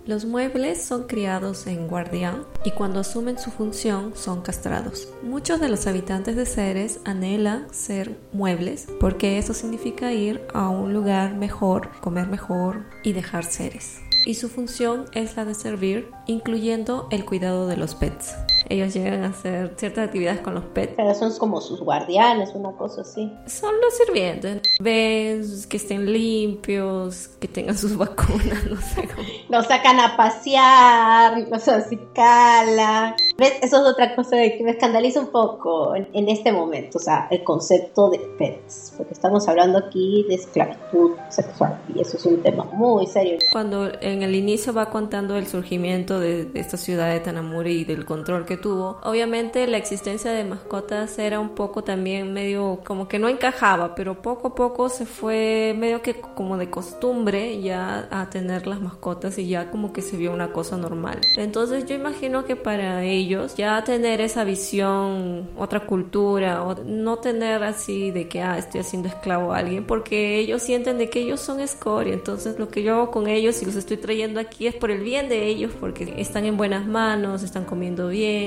[0.04, 5.08] Los muebles son criados en guardián y cuando asumen su función son castrados.
[5.22, 10.92] Muchos de los habitantes de Ceres anhelan ser muebles porque eso significa ir a un
[10.92, 14.00] lugar mejor, comer mejor y dejar Ceres.
[14.26, 18.34] Y su función es la de servir, incluyendo el cuidado de los pets
[18.72, 20.94] ellos llegan a hacer ciertas actividades con los pets.
[20.96, 23.32] Pero son como sus guardianes, una cosa así.
[23.46, 24.62] Son los sirvientes.
[24.80, 29.28] Ven que estén limpios, que tengan sus vacunas, no sé cómo.
[29.48, 33.14] Los sacan a pasear, los acicalan.
[33.36, 33.54] ¿Ves?
[33.62, 37.28] Eso es otra cosa que me escandaliza un poco en, en este momento, o sea,
[37.30, 42.42] el concepto de pets, porque estamos hablando aquí de esclavitud sexual y eso es un
[42.42, 43.38] tema muy serio.
[43.52, 47.84] Cuando en el inicio va contando el surgimiento de, de esta ciudad de Tanamuri y
[47.84, 53.18] del control que obviamente la existencia de mascotas era un poco también medio como que
[53.18, 58.30] no encajaba, pero poco a poco se fue medio que como de costumbre ya a
[58.30, 61.20] tener las mascotas y ya como que se vio una cosa normal.
[61.36, 67.62] Entonces yo imagino que para ellos ya tener esa visión, otra cultura, o no tener
[67.62, 71.40] así de que ah, estoy haciendo esclavo a alguien, porque ellos sienten de que ellos
[71.40, 74.74] son escoria, entonces lo que yo hago con ellos y los estoy trayendo aquí es
[74.74, 78.41] por el bien de ellos, porque están en buenas manos, están comiendo bien,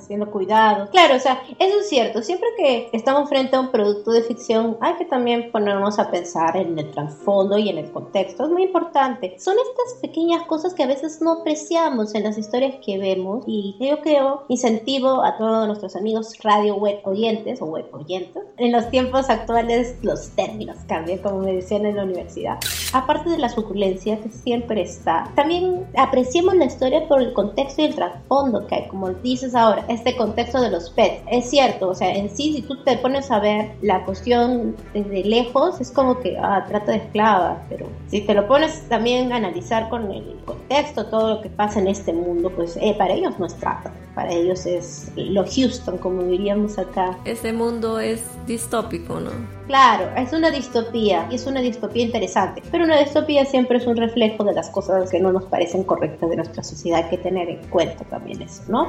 [0.00, 0.90] siendo cuidados.
[0.90, 2.22] Claro, o sea, eso es cierto.
[2.22, 6.56] Siempre que estamos frente a un producto de ficción, hay que también ponernos a pensar
[6.56, 8.44] en el trasfondo y en el contexto.
[8.44, 9.36] Es muy importante.
[9.38, 13.76] Son estas pequeñas cosas que a veces no apreciamos en las historias que vemos y
[13.80, 18.42] yo creo incentivo a todos nuestros amigos radio web oyentes o web oyentes.
[18.56, 22.58] En los tiempos actuales los términos cambian, como me decían en la universidad.
[22.92, 27.86] Aparte de la suculencia que siempre está, también apreciemos la historia por el contexto y
[27.86, 31.22] el trasfondo que hay, como dices ahora, este contexto de los pets.
[31.30, 35.24] Es cierto, o sea, en sí, si tú te pones a ver la cuestión desde
[35.24, 39.36] lejos, es como que, ah, trata de esclava, pero si te lo pones también a
[39.36, 43.38] analizar con el contexto, todo lo que pasa en este mundo, pues eh, para ellos
[43.38, 47.18] no es trata, para ellos es lo Houston, como diríamos acá.
[47.24, 49.30] Este mundo es distópico, ¿no?
[49.66, 53.96] Claro, es una distopía y es una distopía interesante, pero una distopía siempre es un
[53.96, 57.48] reflejo de las cosas que no nos parecen correctas de nuestra sociedad, hay que tener
[57.48, 58.88] en cuenta también eso, ¿no?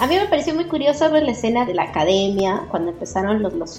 [0.00, 3.52] A mí me pareció muy curioso ver la escena de la academia cuando empezaron los
[3.54, 3.78] los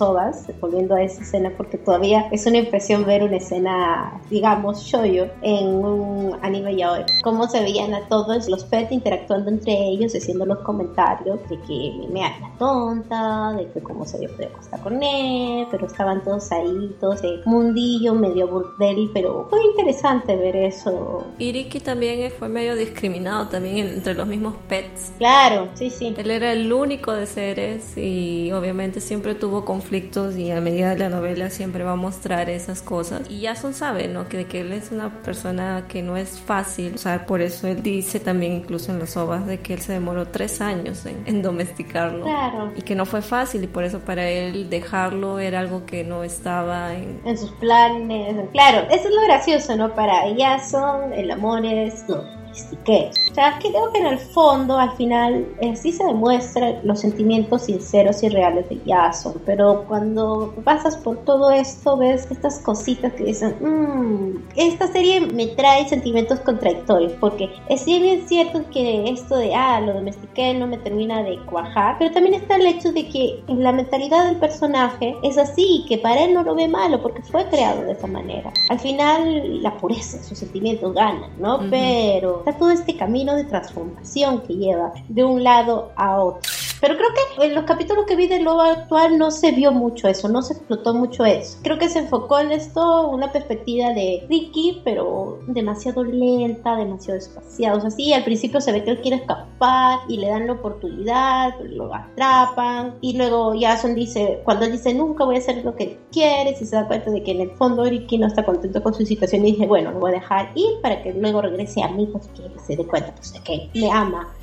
[0.60, 5.68] volviendo a esa escena porque todavía es una impresión ver una escena, digamos, shoyo en
[5.68, 7.06] un anime ya hoy.
[7.24, 12.08] Cómo se veían a todos los pets interactuando entre ellos, haciendo los comentarios de que
[12.12, 16.52] me la tonta, de que cómo se había podido acostar con él, pero estaban todos
[16.52, 21.26] ahí, todos de mundillo, medio burdel, pero fue interesante ver eso.
[21.38, 25.14] Iriki también fue medio discriminado también entre los mismos pets.
[25.18, 26.14] Claro, sí, sí.
[26.18, 31.00] Él era el único de seres y obviamente siempre tuvo conflictos y a medida de
[31.00, 33.30] la novela siempre va a mostrar esas cosas.
[33.30, 34.28] Y Jason sabe, ¿no?
[34.28, 36.96] Que, que él es una persona que no es fácil.
[36.96, 39.94] O sea, por eso él dice también incluso en las obras de que él se
[39.94, 42.24] demoró tres años en, en domesticarlo.
[42.24, 42.72] Claro.
[42.76, 46.24] Y que no fue fácil y por eso para él dejarlo era algo que no
[46.24, 47.38] estaba en...
[47.38, 48.50] Sus planes.
[48.52, 49.94] Claro, eso es lo gracioso, ¿no?
[49.94, 52.04] Para Jason el amor es...
[52.50, 53.12] Mystique.
[53.32, 57.64] O sea, creo que en el fondo, al final, eh, sí se demuestran los sentimientos
[57.64, 63.26] sinceros y reales de Jason, pero cuando pasas por todo esto, ves estas cositas que
[63.26, 69.54] dicen, mmm, esta serie me trae sentimientos contradictorios, porque es bien cierto que esto de,
[69.54, 73.44] ah, lo domestiqué no me termina de cuajar, pero también está el hecho de que
[73.48, 77.22] en la mentalidad del personaje es así, que para él no lo ve malo, porque
[77.22, 78.52] fue creado de esa manera.
[78.70, 81.60] Al final, la pureza, sus sentimientos ganan, ¿no?
[81.70, 86.42] Pero está todo este camino de transformación que lleva de un lado a otro.
[86.82, 90.08] Pero creo que en los capítulos que vi de Lobo actual no se vio mucho
[90.08, 91.58] eso, no se explotó mucho eso.
[91.62, 97.78] Creo que se enfocó en esto una perspectiva de Ricky, pero demasiado lenta, demasiado espaciada.
[97.78, 100.54] O sea, sí, al principio se ve que él quiere escapar y le dan la
[100.54, 102.96] oportunidad, lo atrapan.
[103.02, 106.66] Y luego Jason dice, cuando él dice nunca voy a hacer lo que quieres, y
[106.66, 109.46] se da cuenta de que en el fondo Ricky no está contento con su situación
[109.46, 112.28] y dice, bueno, lo voy a dejar ir para que luego regrese a mí, pues
[112.28, 114.34] que se dé cuenta pues, de que me ama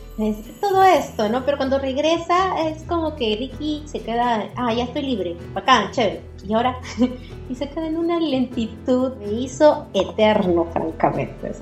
[0.60, 1.44] todo esto, ¿no?
[1.44, 6.22] Pero cuando regresa es como que Ricky se queda, ah, ya estoy libre, bacán, chévere.
[6.48, 6.78] Y ahora,
[7.48, 11.52] y se queda en una lentitud, me hizo eterno, francamente.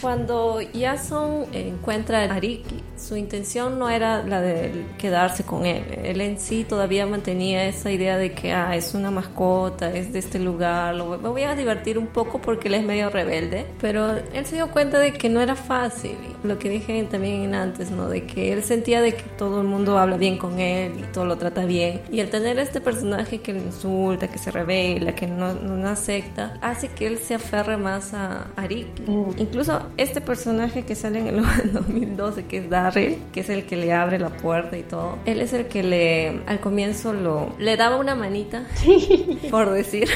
[0.00, 5.84] Cuando Jason encuentra a Ricky, su intención no era la de quedarse con él.
[6.04, 10.18] Él en sí todavía mantenía esa idea de que ah, es una mascota, es de
[10.18, 13.66] este lugar, lo, me voy a divertir un poco porque él es medio rebelde.
[13.80, 16.16] Pero él se dio cuenta de que no era fácil.
[16.44, 18.08] Lo que dije también antes, ¿no?
[18.08, 21.24] De que él sentía de que todo el mundo habla bien con él y todo
[21.24, 22.02] lo trata bien.
[22.10, 23.60] Y el tener este personaje que le
[24.06, 28.48] insulta, que se revela, que no, no acepta, hace que él se aferre más a,
[28.56, 29.02] a Ricky.
[29.06, 29.30] Mm.
[29.38, 31.42] Incluso este personaje que sale en el
[31.72, 35.40] 2012, que es Darryl, que es el que le abre la puerta y todo, él
[35.40, 38.64] es el que le, al comienzo lo, le daba una manita,
[39.50, 40.08] por decir,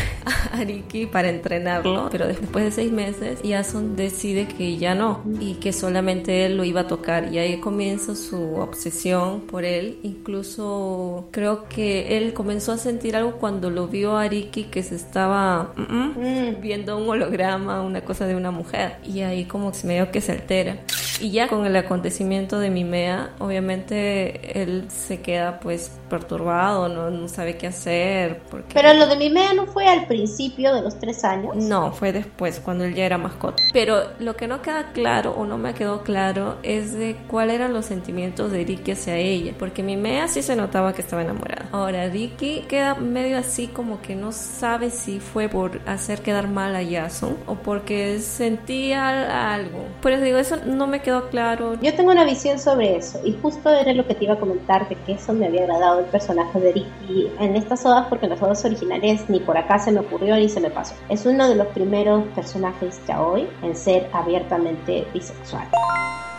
[0.53, 5.55] a Ricky para entrenarlo, pero después de seis meses, Jason decide que ya no y
[5.55, 9.99] que solamente él lo iba a tocar y ahí comienza su obsesión por él.
[10.03, 14.95] Incluso creo que él comenzó a sentir algo cuando lo vio a Ricky que se
[14.95, 20.11] estaba mm, viendo un holograma, una cosa de una mujer y ahí como se medio
[20.11, 20.79] que se altera.
[21.21, 27.29] Y ya con el acontecimiento de Mimea, obviamente él se queda pues perturbado, no, no
[27.29, 28.43] sabe qué hacer.
[28.51, 28.75] Porque...
[28.75, 31.57] Pero lo de Mimea no fue al principio de los tres años.
[31.57, 33.63] No, fue después, cuando él ya era mascota.
[33.73, 37.73] Pero lo que no queda claro o no me quedó claro es de cuáles eran
[37.73, 39.55] los sentimientos de Ricky hacia ella.
[39.59, 41.71] Porque Mimea sí se notaba que estaba enamorada.
[41.73, 46.77] Ahora, Ricky queda medio así como que no sabe si fue por hacer quedar mal
[46.77, 49.85] a Jason o porque sentía algo.
[50.03, 51.79] Por eso digo, eso no me quedó claro.
[51.81, 54.89] Yo tengo una visión sobre eso y justo era lo que te iba a comentar
[54.89, 58.31] de que eso me había agradado el personaje de Ricky en estas odas porque en
[58.31, 60.95] las odas originales ni por acá se me ocurrió ni se me pasó.
[61.09, 65.69] Es uno de los primeros personajes ya hoy en ser abiertamente bisexual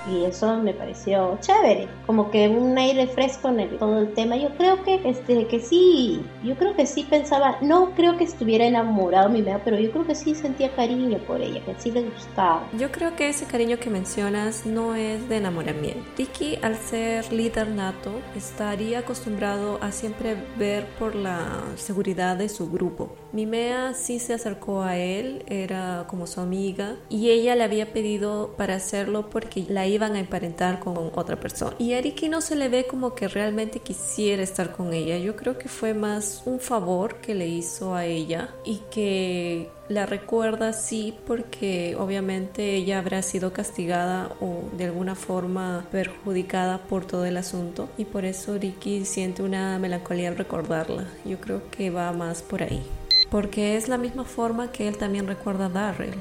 [0.10, 4.36] y eso me pareció chévere, como que un aire fresco en todo el tema.
[4.36, 8.66] Yo creo que este que sí, yo creo que sí pensaba, no creo que estuviera
[8.66, 12.04] enamorado mi mea, pero yo creo que sí sentía cariño por ella, que sí le
[12.04, 12.68] gustaba.
[12.78, 16.04] Yo creo que ese cariño que mencionas no es de enamoramiento.
[16.16, 22.70] Tiki al ser líder nato estaría acostumbrado a siempre ver por la seguridad de su
[22.70, 23.16] grupo.
[23.34, 28.54] Mimea sí se acercó a él, era como su amiga, y ella le había pedido
[28.58, 31.76] para hacerlo porque la iban a emparentar con otra persona.
[31.80, 35.18] Y a no se le ve como que realmente quisiera estar con ella.
[35.18, 40.06] Yo creo que fue más un favor que le hizo a ella y que la
[40.06, 47.26] recuerda así porque obviamente ella habrá sido castigada o de alguna forma perjudicada por todo
[47.26, 51.08] el asunto y por eso Ricky siente una melancolía al recordarla.
[51.26, 52.82] Yo creo que va más por ahí.
[53.32, 56.14] Porque es la misma forma que él también recuerda a Darrell.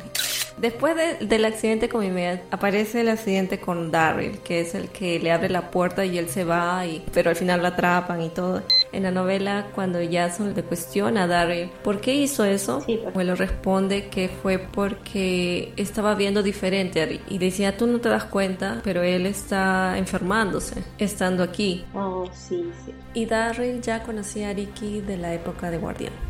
[0.60, 5.32] Después del accidente con Mimea, aparece el accidente con Daryl, que es el que le
[5.32, 8.62] abre la puerta y él se va, y, pero al final lo atrapan y todo.
[8.92, 13.26] En la novela, cuando Jason le cuestiona a Daryl por qué hizo eso, sí, pues.
[13.26, 17.08] lo responde que fue porque estaba viendo diferente a.
[17.32, 21.86] Y decía, tú no te das cuenta, pero él está enfermándose, estando aquí.
[21.94, 22.92] Oh, sí, sí.
[23.14, 26.29] Y Daryl ya conocía a Ricky de la época de Guardián.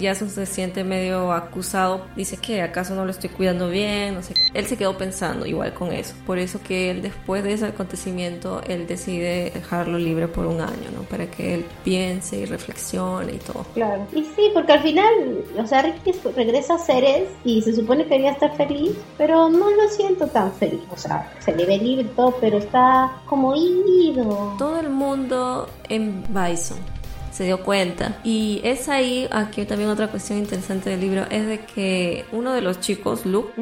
[0.00, 4.34] Jason se siente medio acusado, dice que acaso no lo estoy cuidando bien, no sé.
[4.54, 8.60] Él se quedó pensando igual con eso, por eso que él después de ese acontecimiento
[8.66, 11.02] él decide dejarlo libre por un año, ¿no?
[11.02, 13.64] Para que él piense y reflexione y todo.
[13.74, 14.06] Claro.
[14.12, 15.12] Y sí, porque al final,
[15.56, 19.70] o sea, Ricky regresa a Ceres y se supone que quería estar feliz, pero no
[19.70, 23.54] lo siento tan feliz, o sea, se le ve libre y todo, pero está como
[23.54, 24.54] ido.
[24.58, 26.97] Todo el mundo en Bison
[27.38, 28.18] se dio cuenta.
[28.24, 32.60] Y es ahí, aquí también otra cuestión interesante del libro, es de que uno de
[32.60, 33.52] los chicos, Luke,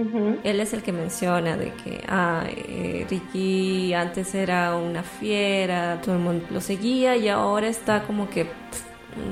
[0.44, 6.14] él es el que menciona de que ah, eh, Ricky antes era una fiera, todo
[6.14, 8.46] el mundo lo seguía y ahora está como que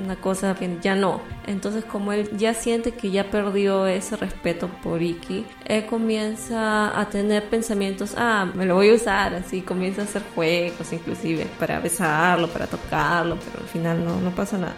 [0.04, 1.20] una cosa ya no.
[1.46, 7.08] Entonces como él ya siente que ya perdió ese respeto por Iki, él comienza a
[7.08, 11.80] tener pensamientos, ah, me lo voy a usar, así comienza a hacer juegos inclusive para
[11.80, 14.74] besarlo, para tocarlo, pero al final no, no pasa nada.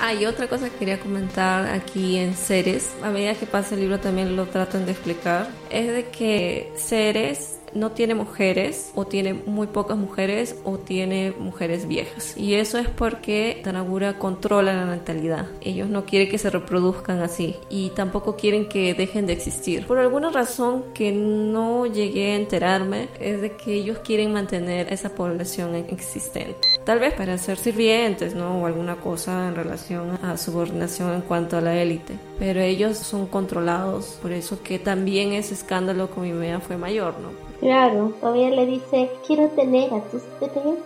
[0.00, 3.82] Ah, y otra cosa que quería comentar aquí en Ceres, a medida que pasa el
[3.82, 9.34] libro también lo tratan de explicar, es de que Ceres no tiene mujeres o tiene
[9.34, 12.36] muy pocas mujeres o tiene mujeres viejas.
[12.36, 15.46] Y eso es porque Tanagura controla la natalidad.
[15.60, 19.86] Ellos no quieren que se reproduzcan así y tampoco quieren que dejen de existir.
[19.86, 25.10] Por alguna razón que no llegué a enterarme es de que ellos quieren mantener esa
[25.10, 26.56] población existente.
[26.84, 28.60] Tal vez para ser sirvientes, ¿no?
[28.60, 32.14] O alguna cosa en relación a subordinación en cuanto a la élite.
[32.38, 37.30] Pero ellos son controlados, por eso que también ese escándalo con Mimea fue mayor, ¿no?
[37.62, 40.80] Claro, todavía le dice, quiero tener a tus bebés.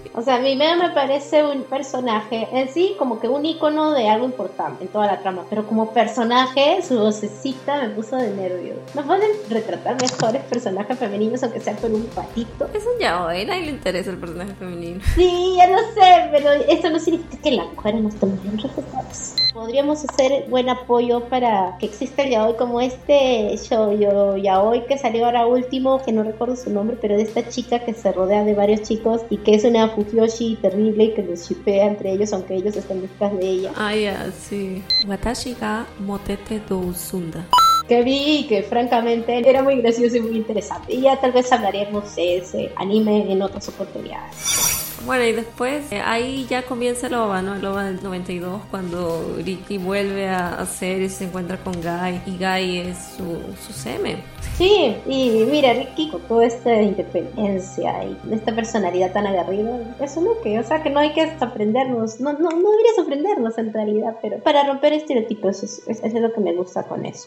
[0.16, 4.08] o sea, a mí me, parece un personaje en sí como que un icono de
[4.08, 8.78] algo importante en toda la trama, pero como personaje, su vocecita me puso de nervios.
[8.94, 12.68] ¿No pueden retratar mejores personajes femeninos aunque sea con un patito?
[12.72, 15.00] Es un yaoi, a nadie le interesa el personaje femenino.
[15.16, 19.34] Sí, ya lo sé, pero eso no significa que las mujeres no estén bien respetadas.
[19.52, 23.92] Podríamos hacer buen apoyo para que exista el yaoi como este show
[24.36, 27.94] yaoi que salió ahora último, que no recuerdo su nombre, pero de esta chica que
[27.94, 31.86] se rodea de varios chicos y que es una Fukiyoshi terrible y que los shipea
[31.86, 33.72] entre ellos, aunque ellos están detrás de ella.
[33.76, 34.82] Ah, ya, sí.
[35.06, 37.46] Watashi ga motete do Usunda
[37.88, 40.94] que vi que francamente era muy gracioso y muy interesante.
[40.94, 44.83] Y ya tal vez hablaremos de ese anime en otras oportunidades.
[45.04, 47.54] Bueno, y después eh, ahí ya comienza el OVA, ¿no?
[47.54, 52.20] El OVA del 92, cuando Ricky vuelve a hacer y se encuentra con Guy.
[52.26, 54.16] Y Guy es su, su seme.
[54.56, 60.26] Sí, y mira, Ricky con toda esta independencia y esta personalidad tan agarrida, eso es
[60.26, 63.72] lo que, o sea, que no hay que sorprendernos, no, no, no debería sorprendernos en
[63.72, 67.26] realidad, pero para romper estereotipos, eso es, es lo que me gusta con eso.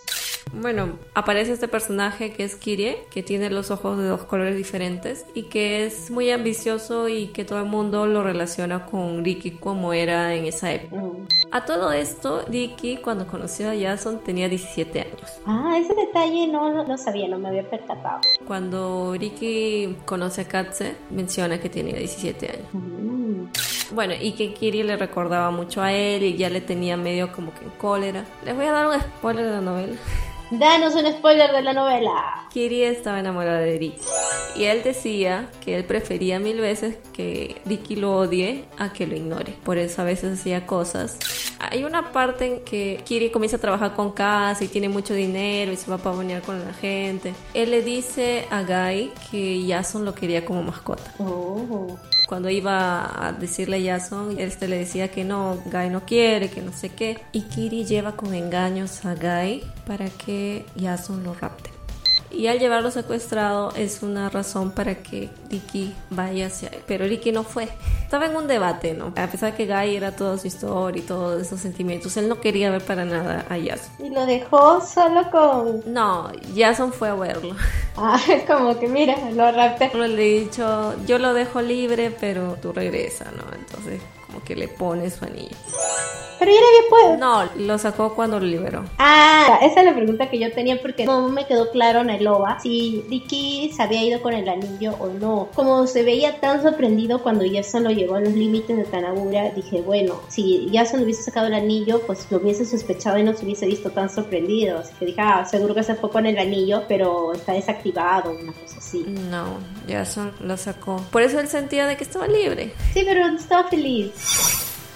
[0.53, 5.25] Bueno, aparece este personaje que es Kirie, que tiene los ojos de dos colores diferentes
[5.33, 9.93] y que es muy ambicioso y que todo el mundo lo relaciona con Ricky como
[9.93, 11.01] era en esa época.
[11.01, 11.27] Mm.
[11.51, 15.39] A todo esto, Ricky cuando conoció a Jason tenía 17 años.
[15.45, 18.19] Ah, ese detalle no lo sabía, no me había percatado.
[18.45, 22.67] Cuando Ricky conoce a Katze, menciona que tenía 17 años.
[22.73, 23.45] Mm.
[23.91, 27.53] Bueno, y que Kiri le recordaba mucho a él y ya le tenía medio como
[27.53, 28.25] que en cólera.
[28.43, 29.95] Les voy a dar un spoiler de la novela.
[30.49, 32.47] Danos un spoiler de la novela.
[32.53, 33.99] Kiri estaba enamorada de Ricky
[34.55, 39.15] y él decía que él prefería mil veces que Ricky lo odie a que lo
[39.15, 39.53] ignore.
[39.65, 41.19] Por eso a veces hacía cosas.
[41.59, 45.73] Hay una parte en que Kiri comienza a trabajar con casa y tiene mucho dinero
[45.73, 47.33] y se va a pavonear con la gente.
[47.53, 51.13] Él le dice a Guy que Jason lo quería como mascota.
[51.19, 56.49] Oh cuando iba a decirle a Jason, él le decía que no, Guy no quiere,
[56.49, 57.19] que no sé qué.
[57.31, 61.76] Y Kiri lleva con engaños a Guy para que Jason lo rapte
[62.31, 66.79] y al llevarlo secuestrado es una razón para que Ricky vaya hacia él.
[66.87, 67.69] Pero Ricky no fue.
[68.03, 69.13] Estaba en un debate, ¿no?
[69.15, 72.69] A pesar que Guy era toda su historia y todos esos sentimientos, él no quería
[72.69, 73.91] ver para nada a Jason.
[73.99, 75.81] ¿Y lo dejó solo con...?
[75.93, 77.55] No, Jason fue a verlo.
[77.99, 79.89] Ah, es como que mira, lo rapté.
[79.95, 83.43] Le he dicho, yo lo dejo libre, pero tú regresa, ¿no?
[83.57, 85.55] Entonces como que le pone su anillo.
[86.39, 88.85] Pero ya le había No, lo sacó cuando lo liberó.
[88.99, 92.25] Ah, esa es la pregunta que yo tenía porque no me quedó claro en el
[92.25, 95.49] loba si Ricky se había ido con el anillo o no.
[95.55, 99.81] Como se veía tan sorprendido cuando Jason lo llevó a los límites de Tanagura, dije,
[99.81, 103.65] bueno, si Jason hubiese sacado el anillo, pues lo hubiese sospechado y no se hubiese
[103.65, 104.79] visto tan sorprendido.
[104.79, 108.53] Así que dije, ah, seguro que se fue con el anillo, pero está desactivado, una
[108.53, 109.05] cosa así.
[109.31, 109.57] No,
[109.87, 111.01] Jason lo sacó.
[111.11, 112.73] Por eso él sentía de que estaba libre.
[112.93, 114.11] Sí, pero estaba feliz.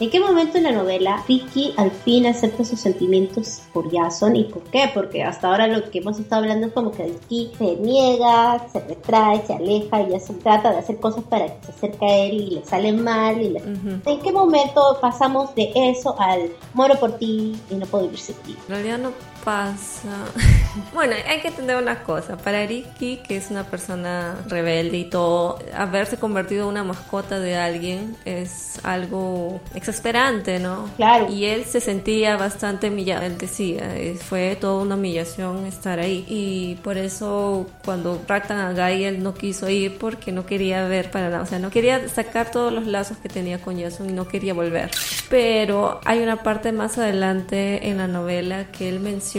[0.02, 4.46] ¿En qué momento en la novela Vicky al fin acepta sus sentimientos por Jason y
[4.46, 4.90] por qué?
[4.92, 8.80] Porque hasta ahora lo que hemos estado hablando es como que Vicky se niega, se
[8.80, 12.34] retrae, se aleja y Jason trata de hacer cosas para que se acerque a él
[12.34, 13.40] y le sale mal.
[13.40, 13.56] Y
[14.04, 18.36] ¿En qué momento pasamos de eso al muero por ti y no puedo vivir sin
[18.38, 18.58] ti?
[18.70, 19.12] En realidad no
[19.44, 20.26] pasa?
[20.94, 22.38] bueno, hay que entender una cosa.
[22.38, 27.58] Para Ricky, que es una persona rebelde y todo, haberse convertido en una mascota de
[27.58, 30.90] alguien es algo exasperante, ¿no?
[30.98, 31.32] Claro.
[31.32, 33.26] Y él se sentía bastante humillado.
[33.26, 36.26] Él decía, eh, fue toda una humillación estar ahí.
[36.28, 41.10] Y por eso cuando raptan a Guy, él no quiso ir porque no quería ver
[41.10, 41.44] para nada.
[41.44, 44.54] O sea, no quería sacar todos los lazos que tenía con Jason y no quería
[44.54, 44.92] volver.
[45.30, 49.31] Pero hay una parte más adelante en la novela que él menciona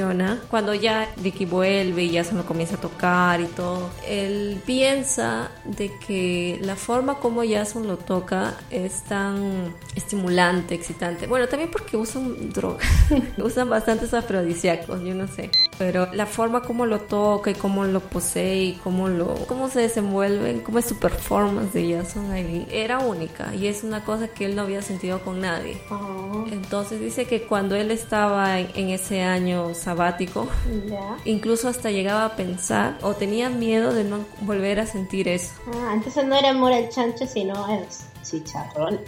[0.51, 3.91] cuando ya Ricky vuelve y Jason lo comienza a tocar y todo.
[4.07, 11.27] Él piensa de que la forma como Jason lo toca es tan estimulante, excitante.
[11.27, 12.79] Bueno, también porque usan droga,
[13.39, 15.51] usan bastantes afrodisíacos, yo no sé.
[15.79, 19.81] Pero la forma como lo toca y cómo lo posee y cómo lo cómo se
[19.81, 24.45] desenvuelven, cómo es su performance de Jason ahí era única y es una cosa que
[24.45, 25.79] él no había sentido con nadie.
[25.91, 30.49] Oh, Entonces dice que cuando él estaba en, en ese año sabático,
[30.89, 31.17] ya.
[31.25, 35.53] incluso hasta llegaba a pensar o tenía miedo de no volver a sentir eso.
[35.75, 37.85] Ah, entonces no era amor al chancho, sino el
[38.23, 39.01] chicharrón.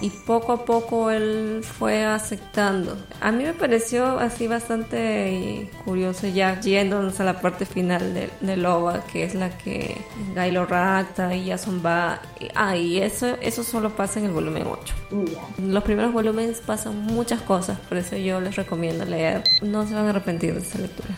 [0.00, 2.96] y poco a poco él fue aceptando.
[3.20, 8.56] A mí me pareció así bastante curioso ya yéndonos a la parte final de, de
[8.56, 9.96] Loba, que es la que
[10.34, 12.20] Guy lo rapta y Jason va.
[12.54, 14.94] Ah, y eso, eso solo pasa en el volumen 8.
[15.10, 15.40] Ya.
[15.58, 19.44] En los primeros volúmenes pasan muchas cosas, por eso yo les recomiendo leer.
[19.62, 21.14] No se van a arrepentir de esta lectura.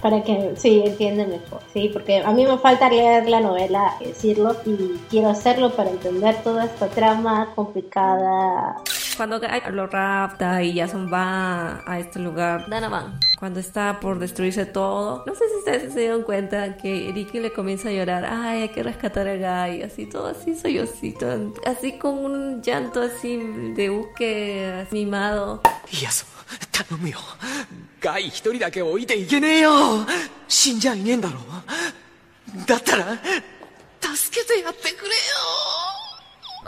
[0.00, 4.54] Para que sí entiendan mejor, sí, porque a mí me falta leer la novela, decirlo,
[4.64, 8.76] y quiero hacerlo para entender toda esta trama complicada.
[9.17, 14.65] Cuando Guy lo rapta y Jason va a este lugar, Donovan, cuando está por destruirse
[14.65, 18.63] todo, no sé si ustedes se dieron cuenta que Ricky le comienza a llorar, ay,
[18.63, 23.37] hay que rescatar a Guy, así todo así sollocito, así con un llanto así
[23.75, 25.61] de buque mimado.
[25.91, 26.25] いやそ
[26.71, 27.17] 頼むよ
[28.01, 30.05] ガイ一人だけ置いていけねえよ
[30.47, 31.39] 死んじゃいねえんだろ
[32.65, 33.17] だったら
[34.01, 35.13] 助けてやってくれよ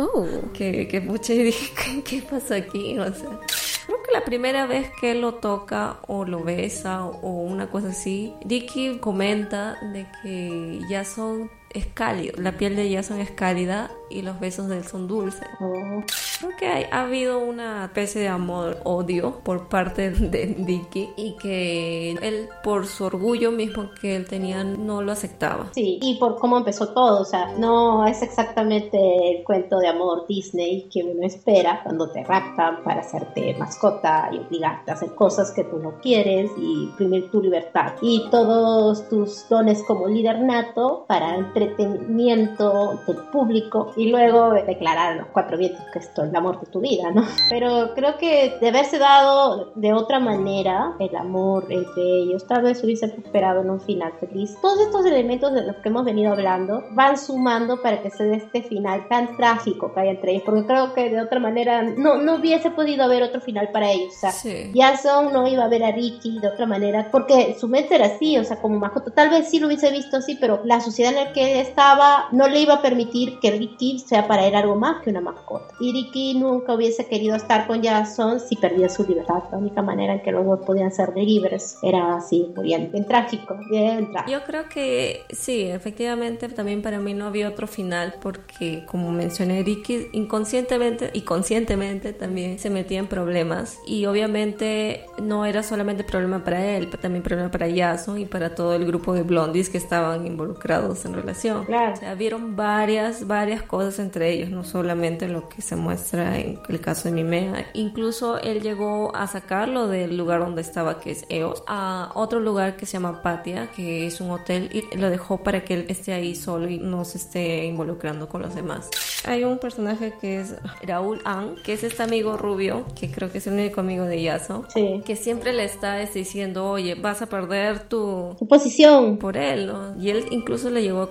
[0.03, 2.99] Oh, que, que pucha, y dije, ¿qué, qué pasó aquí?
[2.99, 3.39] O sea,
[3.87, 7.71] creo que la primera vez que él lo toca o lo besa o, o una
[7.71, 13.91] cosa así, Ricky comenta de que Jason es cálido, la piel de Jason es cálida
[14.09, 15.47] y los besos de él son dulces.
[15.61, 16.03] Oh,
[16.41, 22.13] Creo que hay- ha habido una especie de amor-odio por parte de Ricky y que
[22.13, 25.69] él, por su orgullo mismo que él tenía, no lo aceptaba.
[25.75, 28.99] sí, y por cómo empezó todo, o sea, no es exactamente
[29.39, 34.39] el cuento de amor Disney que uno espera cuando te raptan para hacerte mascota y
[34.39, 39.49] obligarte a hacer cosas que tú no quieres y imprimir tu libertad y todos tus
[39.49, 45.81] dones como líder nato para entretenimiento del público y luego declarar a los cuatro vientos
[45.93, 47.25] que esto es el amor de tu vida, ¿no?
[47.49, 52.83] Pero creo que de haberse dado de otra manera el amor entre ellos, tal vez
[52.83, 54.57] hubiese prosperado en un final feliz.
[54.61, 58.37] Todos estos elementos de los que hemos venido hablando van sumando para que se dé
[58.37, 62.17] este final tan trágico que hay entre ellos, porque creo que de otra manera no,
[62.17, 64.15] no hubiese podido haber otro final para ellos.
[64.17, 64.73] O sea, Sí.
[64.75, 68.39] Jason no iba a ver a Ricky de otra manera, porque su mente era así,
[68.39, 69.11] o sea, como mascota.
[69.11, 72.49] Tal vez sí lo hubiese visto así, pero la sociedad en la que estaba no
[72.49, 75.75] le iba a permitir que Ricky sea para él algo más que una mascota.
[75.81, 79.43] Y Ricky nunca hubiese querido estar con Jason si perdía su libertad.
[79.51, 83.57] La única manera en que los dos podían ser libres era así, muy bien, trágico,
[83.71, 84.31] bien trágico.
[84.31, 89.63] Yo creo que sí, efectivamente también para mí no había otro final porque como mencioné
[89.63, 96.45] Ricky inconscientemente y conscientemente también se metía en problemas y obviamente no era solamente problema
[96.45, 100.27] para él, también problema para Jason y para todo el grupo de blondies que estaban
[100.27, 101.40] involucrados en relación.
[101.41, 101.93] Claro.
[101.95, 106.61] O sea, vieron varias, varias cosas entre ellos, no solamente lo que se muestra en
[106.69, 107.67] el caso de Mimea.
[107.75, 112.77] Incluso él llegó a sacarlo del lugar donde estaba, que es Eos, a otro lugar
[112.77, 116.13] que se llama Patia, que es un hotel, y lo dejó para que él esté
[116.13, 118.89] ahí solo y no se esté involucrando con los demás.
[119.27, 123.39] Hay un personaje que es Raúl An, que es este amigo rubio, que creo que
[123.39, 125.03] es el único amigo de Yaso, Sí.
[125.05, 129.19] que siempre le está este, diciendo, oye, vas a perder tu, Su posición.
[129.19, 130.01] por él, ¿no?
[130.01, 131.11] Y él incluso le llegó a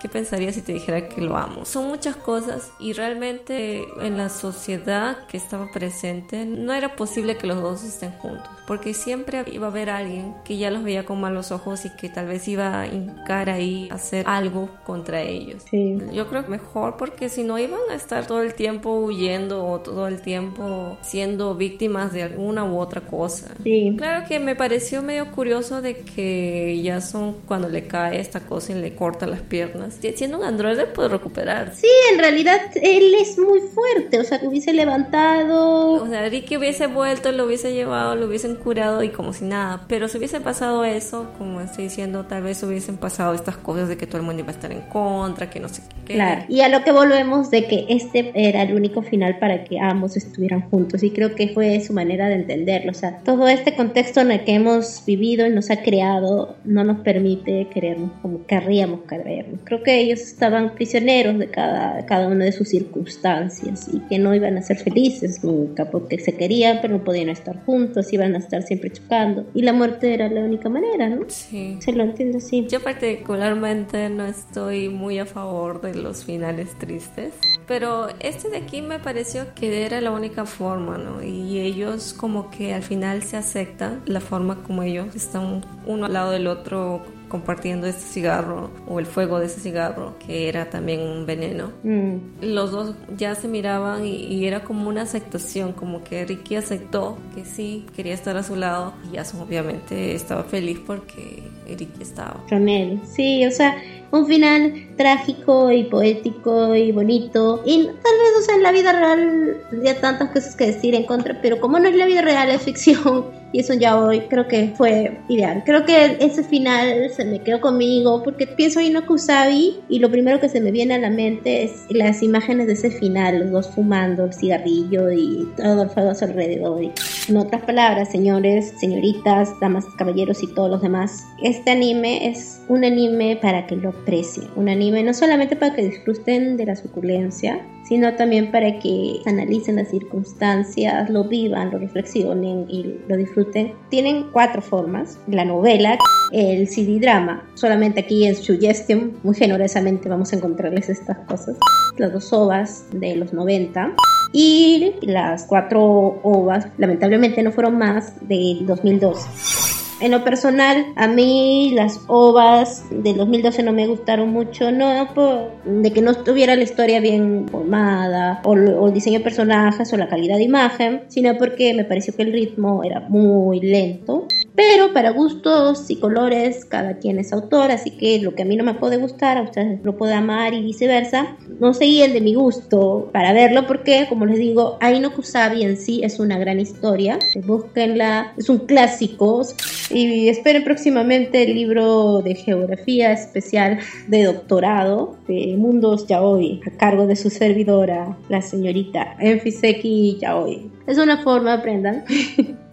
[0.00, 1.64] ¿qué pensaría si te dijera que lo amo?
[1.64, 7.46] Son muchas cosas y realmente en la sociedad que estaba presente no era posible que
[7.46, 11.20] los dos estén juntos, porque siempre iba a haber alguien que ya los veía con
[11.20, 15.64] malos ojos y que tal vez iba a hincar ahí a hacer algo contra ellos.
[15.70, 15.98] Sí.
[16.12, 19.80] Yo creo que mejor porque si no iban a estar todo el tiempo huyendo o
[19.80, 23.54] todo el tiempo siendo víctimas de alguna u otra cosa.
[23.62, 23.94] Sí.
[23.96, 28.76] Claro que me pareció medio curioso de que Jason cuando le cae esta cosa y
[28.76, 31.72] le corta las piernas, siendo un androide puede curar.
[31.74, 36.02] Sí, en realidad él es muy fuerte, o sea, que hubiese levantado.
[36.02, 39.84] O sea, Ricky hubiese vuelto, lo hubiese llevado, lo hubiesen curado y como si nada.
[39.88, 43.96] Pero si hubiese pasado eso, como estoy diciendo, tal vez hubiesen pasado estas cosas de
[43.96, 46.14] que todo el mundo iba a estar en contra, que no sé qué.
[46.14, 49.78] Claro, y a lo que volvemos de que este era el único final para que
[49.78, 52.90] ambos estuvieran juntos y creo que fue su manera de entenderlo.
[52.90, 56.84] O sea, todo este contexto en el que hemos vivido y nos ha creado no
[56.84, 59.60] nos permite querernos como querríamos querernos.
[59.64, 64.34] Creo que ellos estaban prisioneros de cada, cada una de sus circunstancias y que no
[64.34, 68.38] iban a ser felices nunca porque se querían pero no podían estar juntos, iban a
[68.38, 71.24] estar siempre chocando y la muerte era la única manera, ¿no?
[71.28, 71.76] Sí.
[71.80, 72.66] Se lo entiendo así.
[72.68, 77.34] Yo particularmente no estoy muy a favor de los finales tristes,
[77.66, 81.22] pero este de aquí me pareció que era la única forma, ¿no?
[81.22, 86.12] Y ellos como que al final se aceptan la forma como ellos están uno al
[86.12, 91.00] lado del otro compartiendo este cigarro o el fuego de ese cigarro que era también
[91.00, 91.72] un veneno.
[91.82, 92.16] Mm.
[92.42, 97.18] Los dos ya se miraban y, y era como una aceptación, como que Ricky aceptó
[97.34, 102.44] que sí, quería estar a su lado y Jason obviamente estaba feliz porque Ricky estaba.
[102.48, 103.00] con él.
[103.04, 103.76] Sí, o sea,
[104.10, 107.62] un final trágico y poético y bonito.
[107.64, 111.04] Y tal vez, o sea, en la vida real tendría tantas cosas que decir en
[111.04, 113.26] contra, pero como no es la vida real, es ficción.
[113.56, 115.62] Y eso ya hoy creo que fue ideal.
[115.64, 120.38] Creo que ese final se me quedó conmigo porque pienso en Kusabi y lo primero
[120.40, 123.74] que se me viene a la mente es las imágenes de ese final, los dos
[123.74, 126.84] fumando el cigarrillo y todo el fuego a su alrededor.
[126.84, 126.92] Y,
[127.28, 132.84] en otras palabras, señores, señoritas, damas, caballeros y todos los demás, este anime es un
[132.84, 134.50] anime para que lo aprecien.
[134.56, 139.76] Un anime no solamente para que disfruten de la suculencia, sino también para que analicen
[139.76, 143.74] las circunstancias, lo vivan, lo reflexionen y lo disfruten.
[143.90, 145.18] Tienen cuatro formas.
[145.28, 145.98] La novela,
[146.32, 151.56] el CD drama, solamente aquí en Suggestion, muy generosamente vamos a encontrarles estas cosas.
[151.96, 153.94] Las dos ovas de los 90
[154.32, 159.65] y las cuatro ovas, lamentablemente no fueron más, del 2012.
[159.98, 165.52] En lo personal, a mí las ovas del 2012 no me gustaron mucho, no por
[165.64, 169.96] de que no estuviera la historia bien formada, o, o el diseño de personajes, o
[169.96, 174.26] la calidad de imagen, sino porque me pareció que el ritmo era muy lento.
[174.56, 178.56] Pero para gustos y colores, cada quien es autor, así que lo que a mí
[178.56, 181.36] no me puede gustar, a ustedes lo puede amar y viceversa.
[181.60, 185.76] No seguí el de mi gusto para verlo porque, como les digo, Aino Kusabi en
[185.76, 187.18] sí es una gran historia.
[187.44, 189.42] Búsquenla, es un clásico.
[189.90, 193.78] Y esperen próximamente el libro de geografía especial
[194.08, 200.70] de doctorado de Mundos Yaoi a cargo de su servidora, la señorita Enfiseki Yaoi.
[200.86, 202.04] Es una forma, aprendan.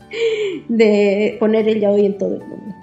[0.67, 2.75] de poner el yaoi en todo el mundo.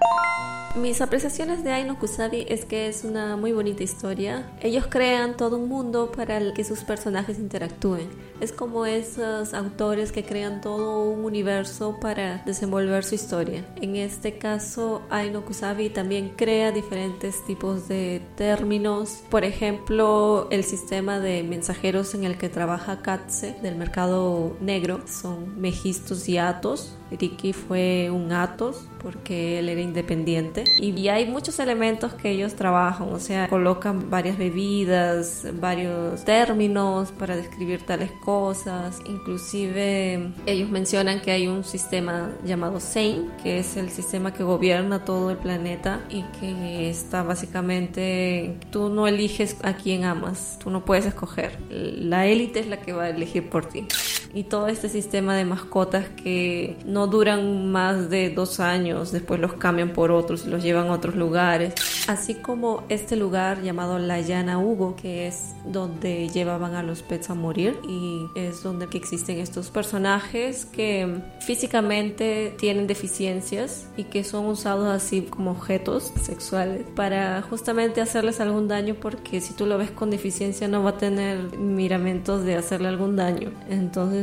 [0.76, 4.48] Mis apreciaciones de Aino Kusabi es que es una muy bonita historia.
[4.62, 8.08] Ellos crean todo un mundo para el que sus personajes interactúen.
[8.40, 13.64] Es como esos autores que crean todo un universo para desenvolver su historia.
[13.82, 19.24] En este caso, Aino Kusabi también crea diferentes tipos de términos.
[19.28, 25.60] Por ejemplo, el sistema de mensajeros en el que trabaja Katse del mercado negro son
[25.60, 26.96] mejistos y atos.
[27.10, 33.08] Riki fue un atos porque él era independiente y hay muchos elementos que ellos trabajan,
[33.12, 41.30] o sea, colocan varias bebidas, varios términos para describir tales cosas, inclusive ellos mencionan que
[41.30, 46.22] hay un sistema llamado Sein, que es el sistema que gobierna todo el planeta y
[46.38, 52.60] que está básicamente, tú no eliges a quién amas, tú no puedes escoger, la élite
[52.60, 53.86] es la que va a elegir por ti
[54.34, 59.54] y todo este sistema de mascotas que no duran más de dos años, después los
[59.54, 61.74] cambian por otros, los llevan a otros lugares,
[62.08, 67.30] así como este lugar llamado La Llana Hugo, que es donde llevaban a los pets
[67.30, 74.46] a morir y es donde existen estos personajes que físicamente tienen deficiencias y que son
[74.46, 79.90] usados así como objetos sexuales para justamente hacerles algún daño porque si tú lo ves
[79.90, 83.52] con deficiencia no va a tener miramentos de hacerle algún daño.
[83.68, 84.19] Entonces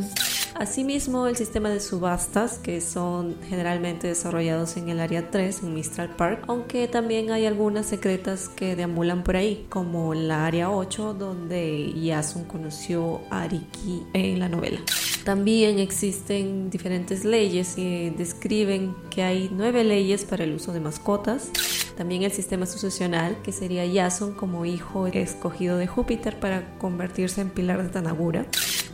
[0.56, 6.10] Asimismo, el sistema de subastas, que son generalmente desarrollados en el área 3, en Mistral
[6.16, 11.93] Park, aunque también hay algunas secretas que deambulan por ahí, como la área 8, donde
[11.93, 14.80] Yasun conoció a Ariki en la novela.
[15.24, 21.52] También existen diferentes leyes y describen que hay nueve leyes para el uso de mascotas.
[21.98, 27.50] También el sistema sucesional, que sería Yason como hijo escogido de Júpiter para convertirse en
[27.50, 28.45] pilar de Tanagura.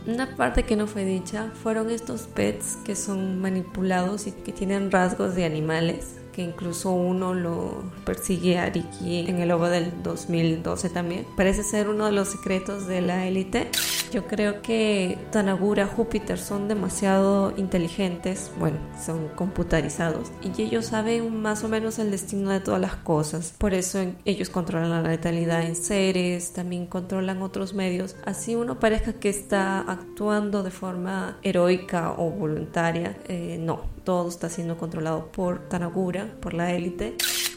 [0.06, 4.90] Una parte que no fue dicha fueron estos pets que son manipulados y que tienen
[4.90, 10.90] rasgos de animales que incluso uno lo persigue a Riki en el OVA del 2012
[10.90, 11.26] también.
[11.36, 13.70] Parece ser uno de los secretos de la élite.
[14.12, 21.64] Yo creo que Tanagura, Júpiter son demasiado inteligentes, bueno, son computarizados y ellos saben más
[21.64, 23.54] o menos el destino de todas las cosas.
[23.58, 28.16] Por eso ellos controlan la letalidad en seres, también controlan otros medios.
[28.24, 34.48] Así uno parezca que está actuando de forma heroica o voluntaria, eh, no, todo está
[34.48, 37.16] siendo controlado por Tanagura, por la élite.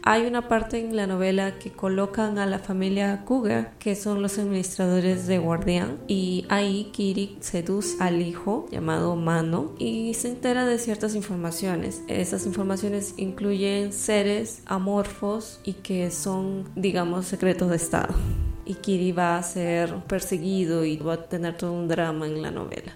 [0.10, 4.38] Hay una parte en la novela que colocan a la familia Cougar, que son los
[4.38, 10.80] administradores de Guardián, y ahí Kiri seduce al hijo llamado Mano y se entera de
[10.80, 12.04] ciertas informaciones.
[12.08, 18.16] Esas informaciones incluyen seres amorfos y que son, digamos, secretos de Estado.
[18.64, 22.52] Y Kiri va a ser perseguido y va a tener todo un drama en la
[22.52, 22.96] novela.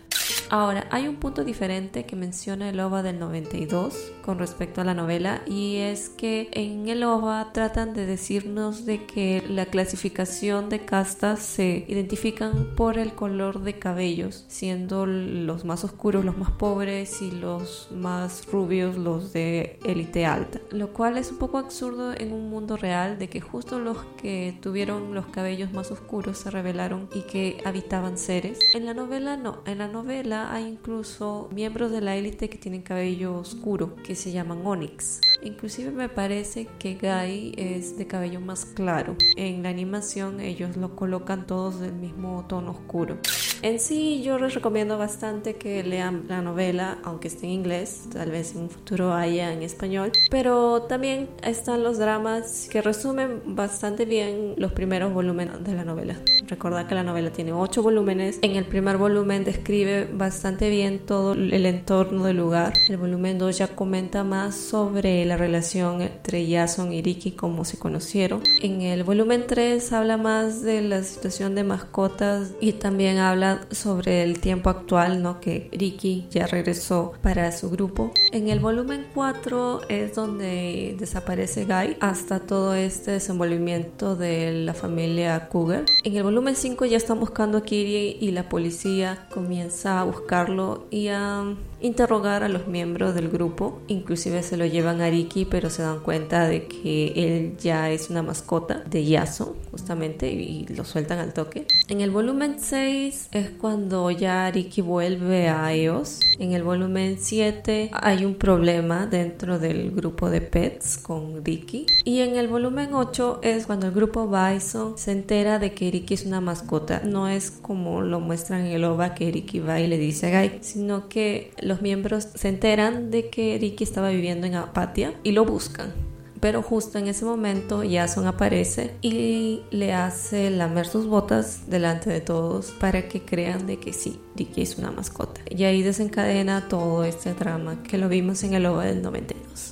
[0.53, 4.93] Ahora, hay un punto diferente que menciona el OVA del 92 con respecto a la
[4.93, 10.83] novela y es que en el OVA tratan de decirnos de que la clasificación de
[10.83, 17.21] castas se identifican por el color de cabellos, siendo los más oscuros los más pobres
[17.21, 22.33] y los más rubios los de élite alta, lo cual es un poco absurdo en
[22.33, 27.07] un mundo real de que justo los que tuvieron los cabellos más oscuros se revelaron
[27.15, 28.59] y que habitaban seres.
[28.73, 32.81] En la novela no, en la novela hay incluso miembros de la élite que tienen
[32.81, 35.19] cabello oscuro, que se llaman Onyx.
[35.43, 39.15] Inclusive me parece que Guy es de cabello más claro.
[39.37, 43.17] En la animación ellos lo colocan todos del mismo tono oscuro.
[43.63, 48.31] En sí yo les recomiendo bastante que lean la novela, aunque esté en inglés, tal
[48.31, 54.05] vez en un futuro haya en español, pero también están los dramas que resumen bastante
[54.05, 56.15] bien los primeros volúmenes de la novela.
[56.47, 58.39] Recordad que la novela tiene ocho volúmenes.
[58.41, 62.73] En el primer volumen describe bastante bien todo el entorno del lugar.
[62.89, 67.77] El volumen 2 ya comenta más sobre la relación entre Jason y Ricky, como se
[67.77, 68.41] conocieron.
[68.61, 74.23] En el volumen 3 habla más de la situación de mascotas y también habla sobre
[74.23, 75.39] el tiempo actual, ¿no?
[75.39, 78.11] Que Ricky ya regresó para su grupo.
[78.31, 85.49] En el volumen 4 es donde desaparece Guy hasta todo este desenvolvimiento de la familia
[85.49, 85.85] Cougar.
[86.03, 90.85] En el volumen 5 ya están buscando a Kiri y la policía comienza a buscarlo
[90.89, 93.81] y a interrogar a los miembros del grupo.
[93.87, 98.09] Inclusive se lo llevan a Riki, pero se dan cuenta de que él ya es
[98.09, 101.65] una mascota de Yaso, justamente, y lo sueltan al toque.
[101.87, 106.19] En el volumen 6 es cuando ya Riki vuelve a EOS.
[106.39, 111.85] En el volumen 7 hay un problema dentro del grupo de pets con Riki.
[112.05, 116.13] Y en el volumen 8 es cuando el grupo Bison se entera de que Riki
[116.13, 117.01] es una mascota.
[117.03, 120.41] No es como lo muestran en el OVA que Riki va y le dice a
[120.41, 125.31] Guy, sino que los miembros se enteran de que Ricky estaba viviendo en Apatia y
[125.31, 125.93] lo buscan.
[126.41, 132.19] Pero justo en ese momento Jason aparece y le hace lamer sus botas delante de
[132.19, 135.39] todos para que crean de que sí, Ricky es una mascota.
[135.49, 139.70] Y ahí desencadena todo este drama que lo vimos en el OVA del 92.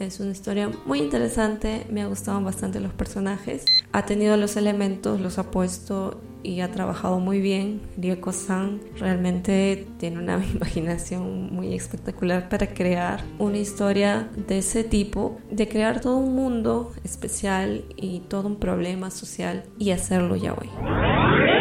[0.00, 3.66] Es una historia muy interesante, me ha gustado bastante los personajes.
[3.92, 7.82] Ha tenido los elementos, los ha puesto y ha trabajado muy bien.
[7.98, 15.38] Ryoko San realmente tiene una imaginación muy espectacular para crear una historia de ese tipo,
[15.50, 21.59] de crear todo un mundo especial y todo un problema social y hacerlo ya hoy.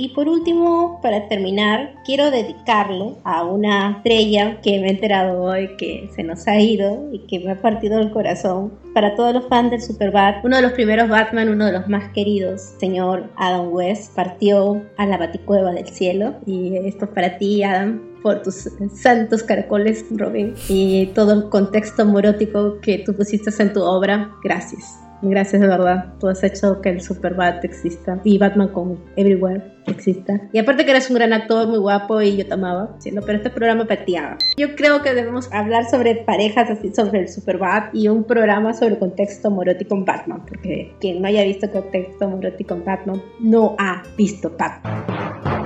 [0.00, 5.76] Y por último, para terminar, quiero dedicarlo a una estrella que me he enterado hoy
[5.76, 8.72] que se nos ha ido y que me ha partido el corazón.
[8.94, 12.10] Para todos los fans del Superbat, uno de los primeros Batman, uno de los más
[12.14, 16.32] queridos, señor Adam West, partió a la baticueva del cielo.
[16.46, 22.06] Y esto es para ti, Adam, por tus santos caracoles, Robin, y todo el contexto
[22.06, 24.30] morótico que tú pusiste en tu obra.
[24.42, 25.09] Gracias.
[25.22, 26.14] Gracias de verdad.
[26.18, 30.40] Tú has hecho que el Superbat exista y Batman con Everywhere exista.
[30.52, 33.50] Y aparte que eres un gran actor, muy guapo y yo te amaba, pero este
[33.50, 34.38] programa pateaba.
[34.56, 38.98] Yo creo que debemos hablar sobre parejas así, sobre el Superbat y un programa sobre
[38.98, 44.02] contexto morótico en Batman, porque quien no haya visto contexto morótico en Batman no ha
[44.16, 45.59] visto Batman.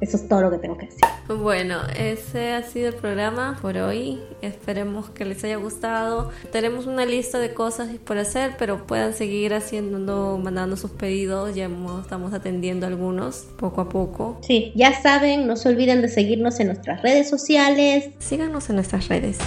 [0.00, 1.00] Eso es todo lo que tengo que decir.
[1.28, 4.20] Bueno, ese ha sido el programa por hoy.
[4.40, 6.30] Esperemos que les haya gustado.
[6.50, 11.54] Tenemos una lista de cosas por hacer, pero puedan seguir haciendo, mandando sus pedidos.
[11.54, 11.70] Ya
[12.02, 14.38] estamos atendiendo algunos poco a poco.
[14.40, 18.10] Sí, ya saben, no se olviden de seguirnos en nuestras redes sociales.
[18.18, 19.38] Síganos en nuestras redes.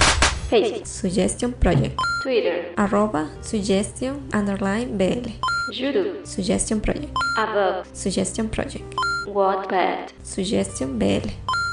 [0.49, 1.97] Facebook, Suggestion Project.
[2.23, 5.29] Twitter, arroba Suggestion underline BL.
[5.71, 7.11] YouTube, Suggestion Project.
[7.37, 8.85] Above, Suggestion Project.
[9.27, 11.27] Wattpad, Suggestion BL.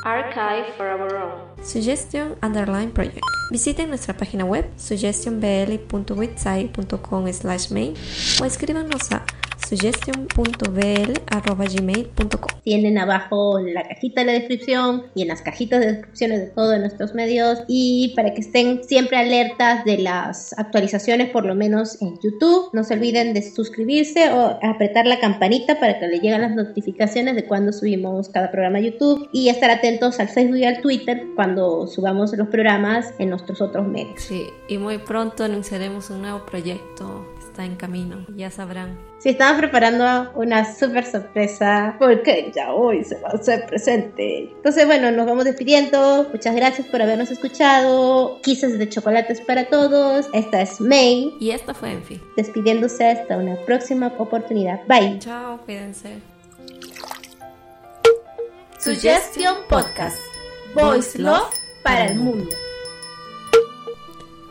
[0.05, 1.33] Archive for our own.
[1.63, 3.21] Suggestion underline project.
[3.51, 7.95] Visiten nuestra página web suggestionbl.website.com slash mail
[8.41, 9.25] o escríbanos a
[9.71, 16.41] suggestion.bl.gmail.com Tienen abajo en la cajita de la descripción y en las cajitas de descripciones
[16.41, 21.55] de todos nuestros medios y para que estén siempre alertas de las actualizaciones por lo
[21.55, 22.71] menos en YouTube.
[22.73, 27.37] No se olviden de suscribirse o apretar la campanita para que le lleguen las notificaciones
[27.37, 31.29] de cuando subimos cada programa a YouTube y estar atentos al Facebook y al Twitter
[31.37, 34.21] cuando subamos los programas en nuestros otros medios.
[34.21, 37.25] Sí, y muy pronto anunciaremos un nuevo proyecto
[37.61, 38.99] está en camino, ya sabrán.
[39.19, 44.51] Si estamos preparando una súper sorpresa, porque ya hoy se va a hacer presente.
[44.57, 46.27] Entonces, bueno, nos vamos despidiendo.
[46.33, 48.41] Muchas gracias por habernos escuchado.
[48.43, 50.29] Quizás de chocolates para todos.
[50.33, 51.35] Esta es May.
[51.39, 52.21] Y esta fue Enfi.
[52.37, 54.81] Despidiéndose hasta una próxima oportunidad.
[54.87, 55.19] Bye.
[55.19, 56.19] Chao, cuídense.
[58.79, 60.19] Suggestion Podcast.
[60.75, 61.53] Voice Love
[61.83, 62.70] para el mundo.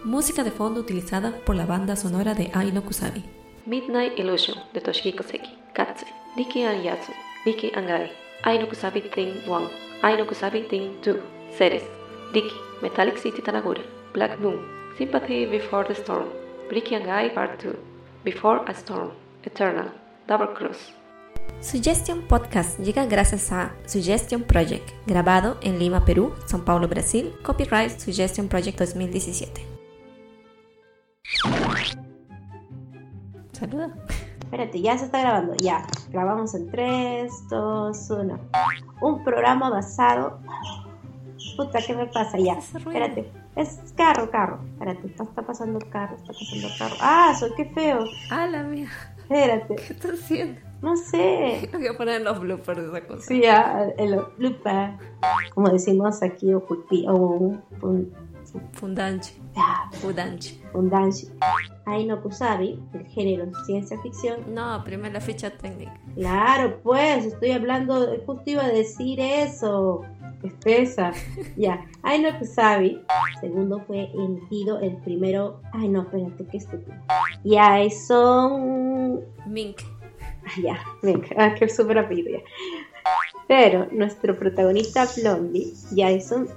[0.05, 3.21] Música de fondo utilizada por la banda sonora de Aino Kusabi.
[3.65, 5.57] Midnight Illusion de Toshihiko Seki.
[5.73, 6.05] Katsu.
[6.37, 7.11] Riki and Yatsu.
[7.45, 8.09] Riki and Gai.
[8.43, 9.69] Aino Kusabi Thing 1.
[10.03, 11.21] Aino Kusabi Thing 2.
[11.57, 11.83] Ceres.
[12.33, 12.55] Riki.
[12.81, 13.81] Metallic City Tanagura.
[14.13, 14.59] Black Moon.
[14.97, 16.29] Sympathy Before the Storm.
[16.71, 17.75] Riki and Gai Part 2.
[18.23, 19.11] Before a Storm.
[19.43, 19.91] Eternal.
[20.27, 20.93] Double Cross.
[21.59, 27.99] Suggestion Podcast llega gracias a Suggestion Project, grabado en Lima, Perú, São Paulo, Brasil, copyright
[27.99, 29.78] Suggestion Project 2017.
[33.51, 33.93] Saluda.
[34.39, 35.55] Espérate, ya se está grabando.
[35.57, 35.85] Ya.
[36.09, 38.39] Grabamos en 3, 2, 1.
[39.01, 40.39] Un programa basado.
[41.55, 42.37] Puta, ¿qué me pasa?
[42.39, 42.53] Ya.
[42.53, 43.31] Espérate.
[43.55, 44.59] Es carro, carro.
[44.73, 46.95] Espérate, está, está pasando carro, está pasando carro.
[47.01, 48.05] Ah, soy qué feo.
[48.31, 48.89] Ah, la mía.
[49.17, 49.75] Espérate.
[49.75, 50.59] ¿Qué estás haciendo?
[50.81, 51.69] No sé.
[51.71, 53.21] Lo voy a poner en los bloopers de esa cosa.
[53.21, 54.93] Sí, ya, el blooper.
[55.53, 58.13] Como decimos aquí, o o un, un,
[58.73, 59.33] Fundanchi.
[59.59, 60.61] Ah, Fundanchi.
[60.73, 61.27] un danshi.
[61.85, 64.53] Aino Kusabi, el género ciencia ficción.
[64.53, 65.99] No, primero la ficha técnica.
[66.15, 70.03] Claro, pues, estoy hablando, justo iba a decir eso.
[70.43, 71.11] Espesa.
[71.57, 71.85] ya.
[72.03, 73.01] Aino Kusabi,
[73.41, 75.61] segundo fue emitido el primero.
[75.73, 76.95] Ay, no, espérate, qué estúpido.
[77.43, 79.21] Ya, son.
[79.47, 79.81] Mink.
[80.45, 82.39] Ah, ya, venga, ah, qué súper rápido ya.
[83.47, 86.47] Pero nuestro protagonista Blondie, Jason.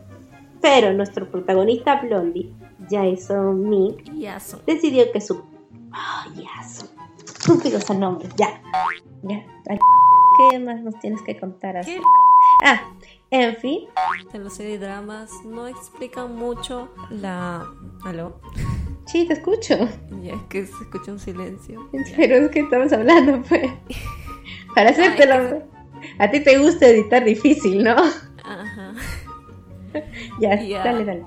[0.63, 2.53] Pero nuestro protagonista Blondie,
[2.89, 4.59] Jason Mink, Yasu.
[4.67, 5.35] decidió que su.
[5.35, 6.89] ¡Oh, Jason!
[7.25, 8.63] Estúpidos nombres, ya.
[9.25, 9.45] Ya.
[9.69, 9.79] Ay,
[10.51, 11.97] ¿Qué más nos tienes que contar así?
[12.65, 12.81] Ah,
[13.31, 13.89] en fin.
[14.33, 17.67] De los serie dramas no explican mucho la.
[18.05, 18.41] ¿Aló?
[19.07, 19.77] Sí, te escucho.
[20.23, 21.89] Ya es que se escucha un silencio.
[22.17, 23.71] Pero es que estamos hablando, pues.
[24.75, 25.63] Para hacértelo.
[26.19, 27.97] A ti te gusta editar difícil, ¿no?
[30.41, 31.25] Ya, dale, dale.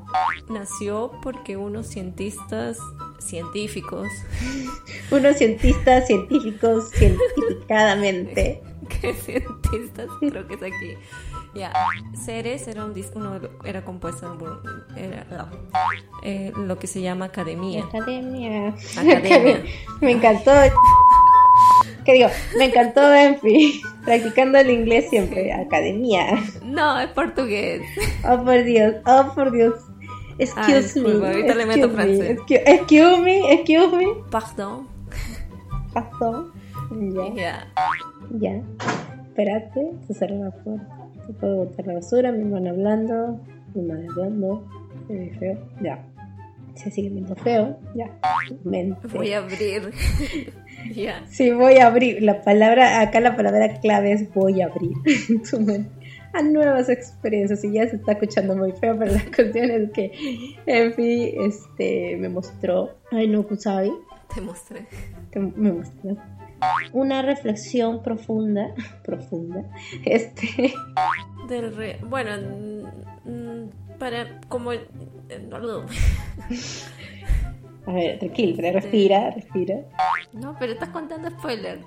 [0.50, 2.78] Nació porque unos cientistas
[3.20, 4.08] científicos
[5.12, 8.62] Unos cientistas científicos cientificadamente.
[9.02, 10.08] ¿Qué cientistas?
[10.20, 10.98] Creo que es aquí.
[11.56, 11.72] Ya,
[12.26, 14.62] Ceres era un dis- uno era compuesto por
[14.98, 15.48] era, no,
[16.22, 17.86] eh, lo que se llama academia.
[17.86, 18.76] Academia.
[18.98, 19.64] Academia.
[20.02, 20.52] Me encantó.
[22.06, 22.28] ¿Qué digo?
[22.58, 23.82] Me encantó Enfi.
[24.06, 25.52] Practicando el inglés siempre.
[25.52, 26.26] Academia.
[26.64, 27.82] No, es portugués.
[28.30, 28.96] Oh, por Dios.
[29.06, 29.74] Oh, por Dios.
[30.38, 31.28] Excuse Ah, me.
[31.28, 32.30] ahorita le meto excuse me, francés.
[32.32, 33.54] Excuse, excuse me.
[33.54, 34.06] Excuse me.
[34.30, 34.88] Pardon.
[35.94, 36.52] Pasó.
[36.92, 37.34] Ya.
[37.36, 37.68] Ya.
[38.40, 38.62] Ya.
[39.28, 39.92] Espérate.
[40.08, 40.88] Se cerró la puerta.
[41.26, 42.32] Se puede botar la basura.
[42.32, 43.40] Mi hermano hablando.
[43.74, 44.68] Mi madre hablando.
[45.08, 45.58] Se ve feo.
[45.82, 46.06] Ya.
[46.76, 47.80] Se sigue viendo feo.
[47.96, 48.12] Ya.
[48.66, 49.08] Mente.
[49.08, 49.92] Voy a abrir.
[51.30, 52.22] Sí, voy a abrir.
[52.22, 54.92] La palabra, acá la palabra clave es voy a abrir
[56.34, 57.64] a nuevas experiencias.
[57.64, 60.12] Y ya se está escuchando muy feo, pero la cuestión es que,
[60.66, 63.92] en fin, este, me mostró, ay no, Kusabi,
[64.34, 64.86] Te mostré.
[65.32, 66.18] te- me mostró
[66.94, 68.74] una reflexión profunda,
[69.04, 69.64] profunda,
[70.06, 70.74] este,
[71.50, 72.00] Del re...
[72.08, 72.32] Bueno,
[74.00, 74.88] para como eh,
[75.50, 75.86] no,
[77.88, 79.76] a ver, tranquilo, pero respira, respira.
[80.34, 81.80] no, pero estás contando spoiler.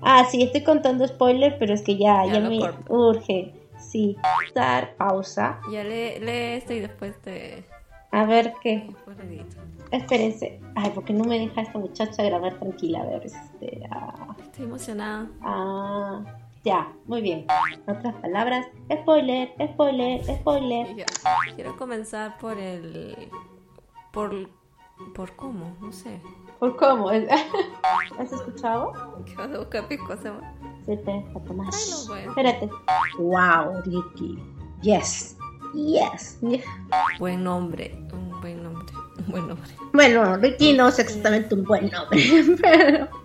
[0.00, 2.92] Ah, sí, estoy contando spoiler, pero es que ya, Ya me corto.
[2.92, 3.54] urge.
[3.78, 4.16] Sí,
[4.54, 5.60] dar pausa.
[5.70, 7.64] Ya lee, lee esto y después te
[8.10, 8.88] A ver qué.
[9.06, 9.44] le.
[9.90, 10.60] Espérense.
[10.74, 13.02] Ay, porque no me deja esta muchacha grabar tranquila.
[13.02, 13.82] A ver, este.
[13.90, 15.28] Ah, Estoy emocionada.
[15.42, 16.24] ah,
[16.64, 17.46] ya, muy bien.
[17.86, 18.66] Otras palabras.
[18.92, 21.06] Spoiler, spoiler, spoiler.
[21.56, 23.16] Quiero comenzar por el
[24.12, 24.48] por
[25.14, 26.20] por cómo, no sé.
[26.58, 27.10] ¿Por cómo?
[28.18, 28.92] ¿Has escuchado?
[29.26, 30.54] ¿Qué vas a buscar pisco se va?
[30.86, 31.90] Sí, espérate, Ay, Tomás.
[31.90, 32.30] no, bueno.
[32.30, 32.70] Espérate.
[33.18, 34.38] Wow, Ricky.
[34.82, 35.36] Yes.
[35.74, 36.38] Yes.
[37.18, 39.70] Buen nombre, un buen Un buen nombre.
[39.92, 42.20] Bueno, Ricky no es exactamente un buen nombre,
[42.60, 43.08] pero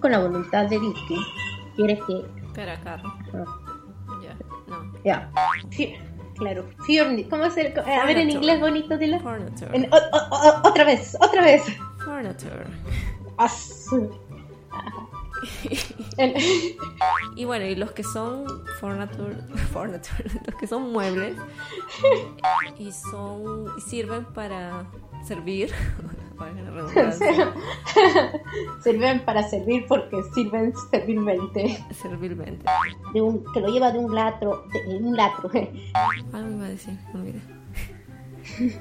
[0.00, 1.16] con la voluntad de Ricky
[1.76, 3.12] quiere que Espera, carro.
[3.34, 3.44] ah,
[4.22, 4.36] Ya,
[4.68, 4.92] no.
[5.04, 5.30] ya,
[5.70, 5.96] Fi-
[6.36, 8.32] claro, Fiorni, ¿cómo se eh, a ver en Furniture.
[8.32, 9.20] inglés bonito dilo?
[9.20, 9.70] Furniture.
[9.76, 11.62] En- o- o- o- otra vez, otra vez.
[12.04, 12.64] Furniture.
[17.36, 18.46] Y bueno, y los que son
[18.80, 19.34] furniture,
[19.72, 21.36] furniture, los que son muebles
[22.78, 24.86] y son y sirven para
[25.26, 25.72] servir,
[28.82, 31.78] sirven para servir porque sirven servilmente.
[32.02, 32.64] servilmente.
[33.12, 35.50] De un, que lo lleva de un latro, de un latro.
[36.32, 37.40] Algo iba a decir, me olvidé.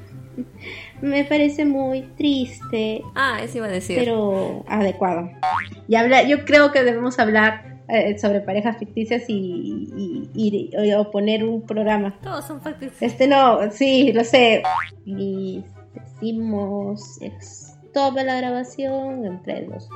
[1.01, 3.97] Me parece muy triste, Ah, eso iba a decir.
[3.99, 5.29] pero adecuado.
[5.87, 11.11] Y habla, yo creo que debemos hablar eh, sobre parejas ficticias y, y, y- o
[11.11, 12.17] poner un programa.
[12.23, 12.99] Todos son ficticios.
[13.01, 14.63] Este no, sí, lo sé.
[15.05, 15.63] Y
[16.23, 19.89] decimos stop la grabación entre los.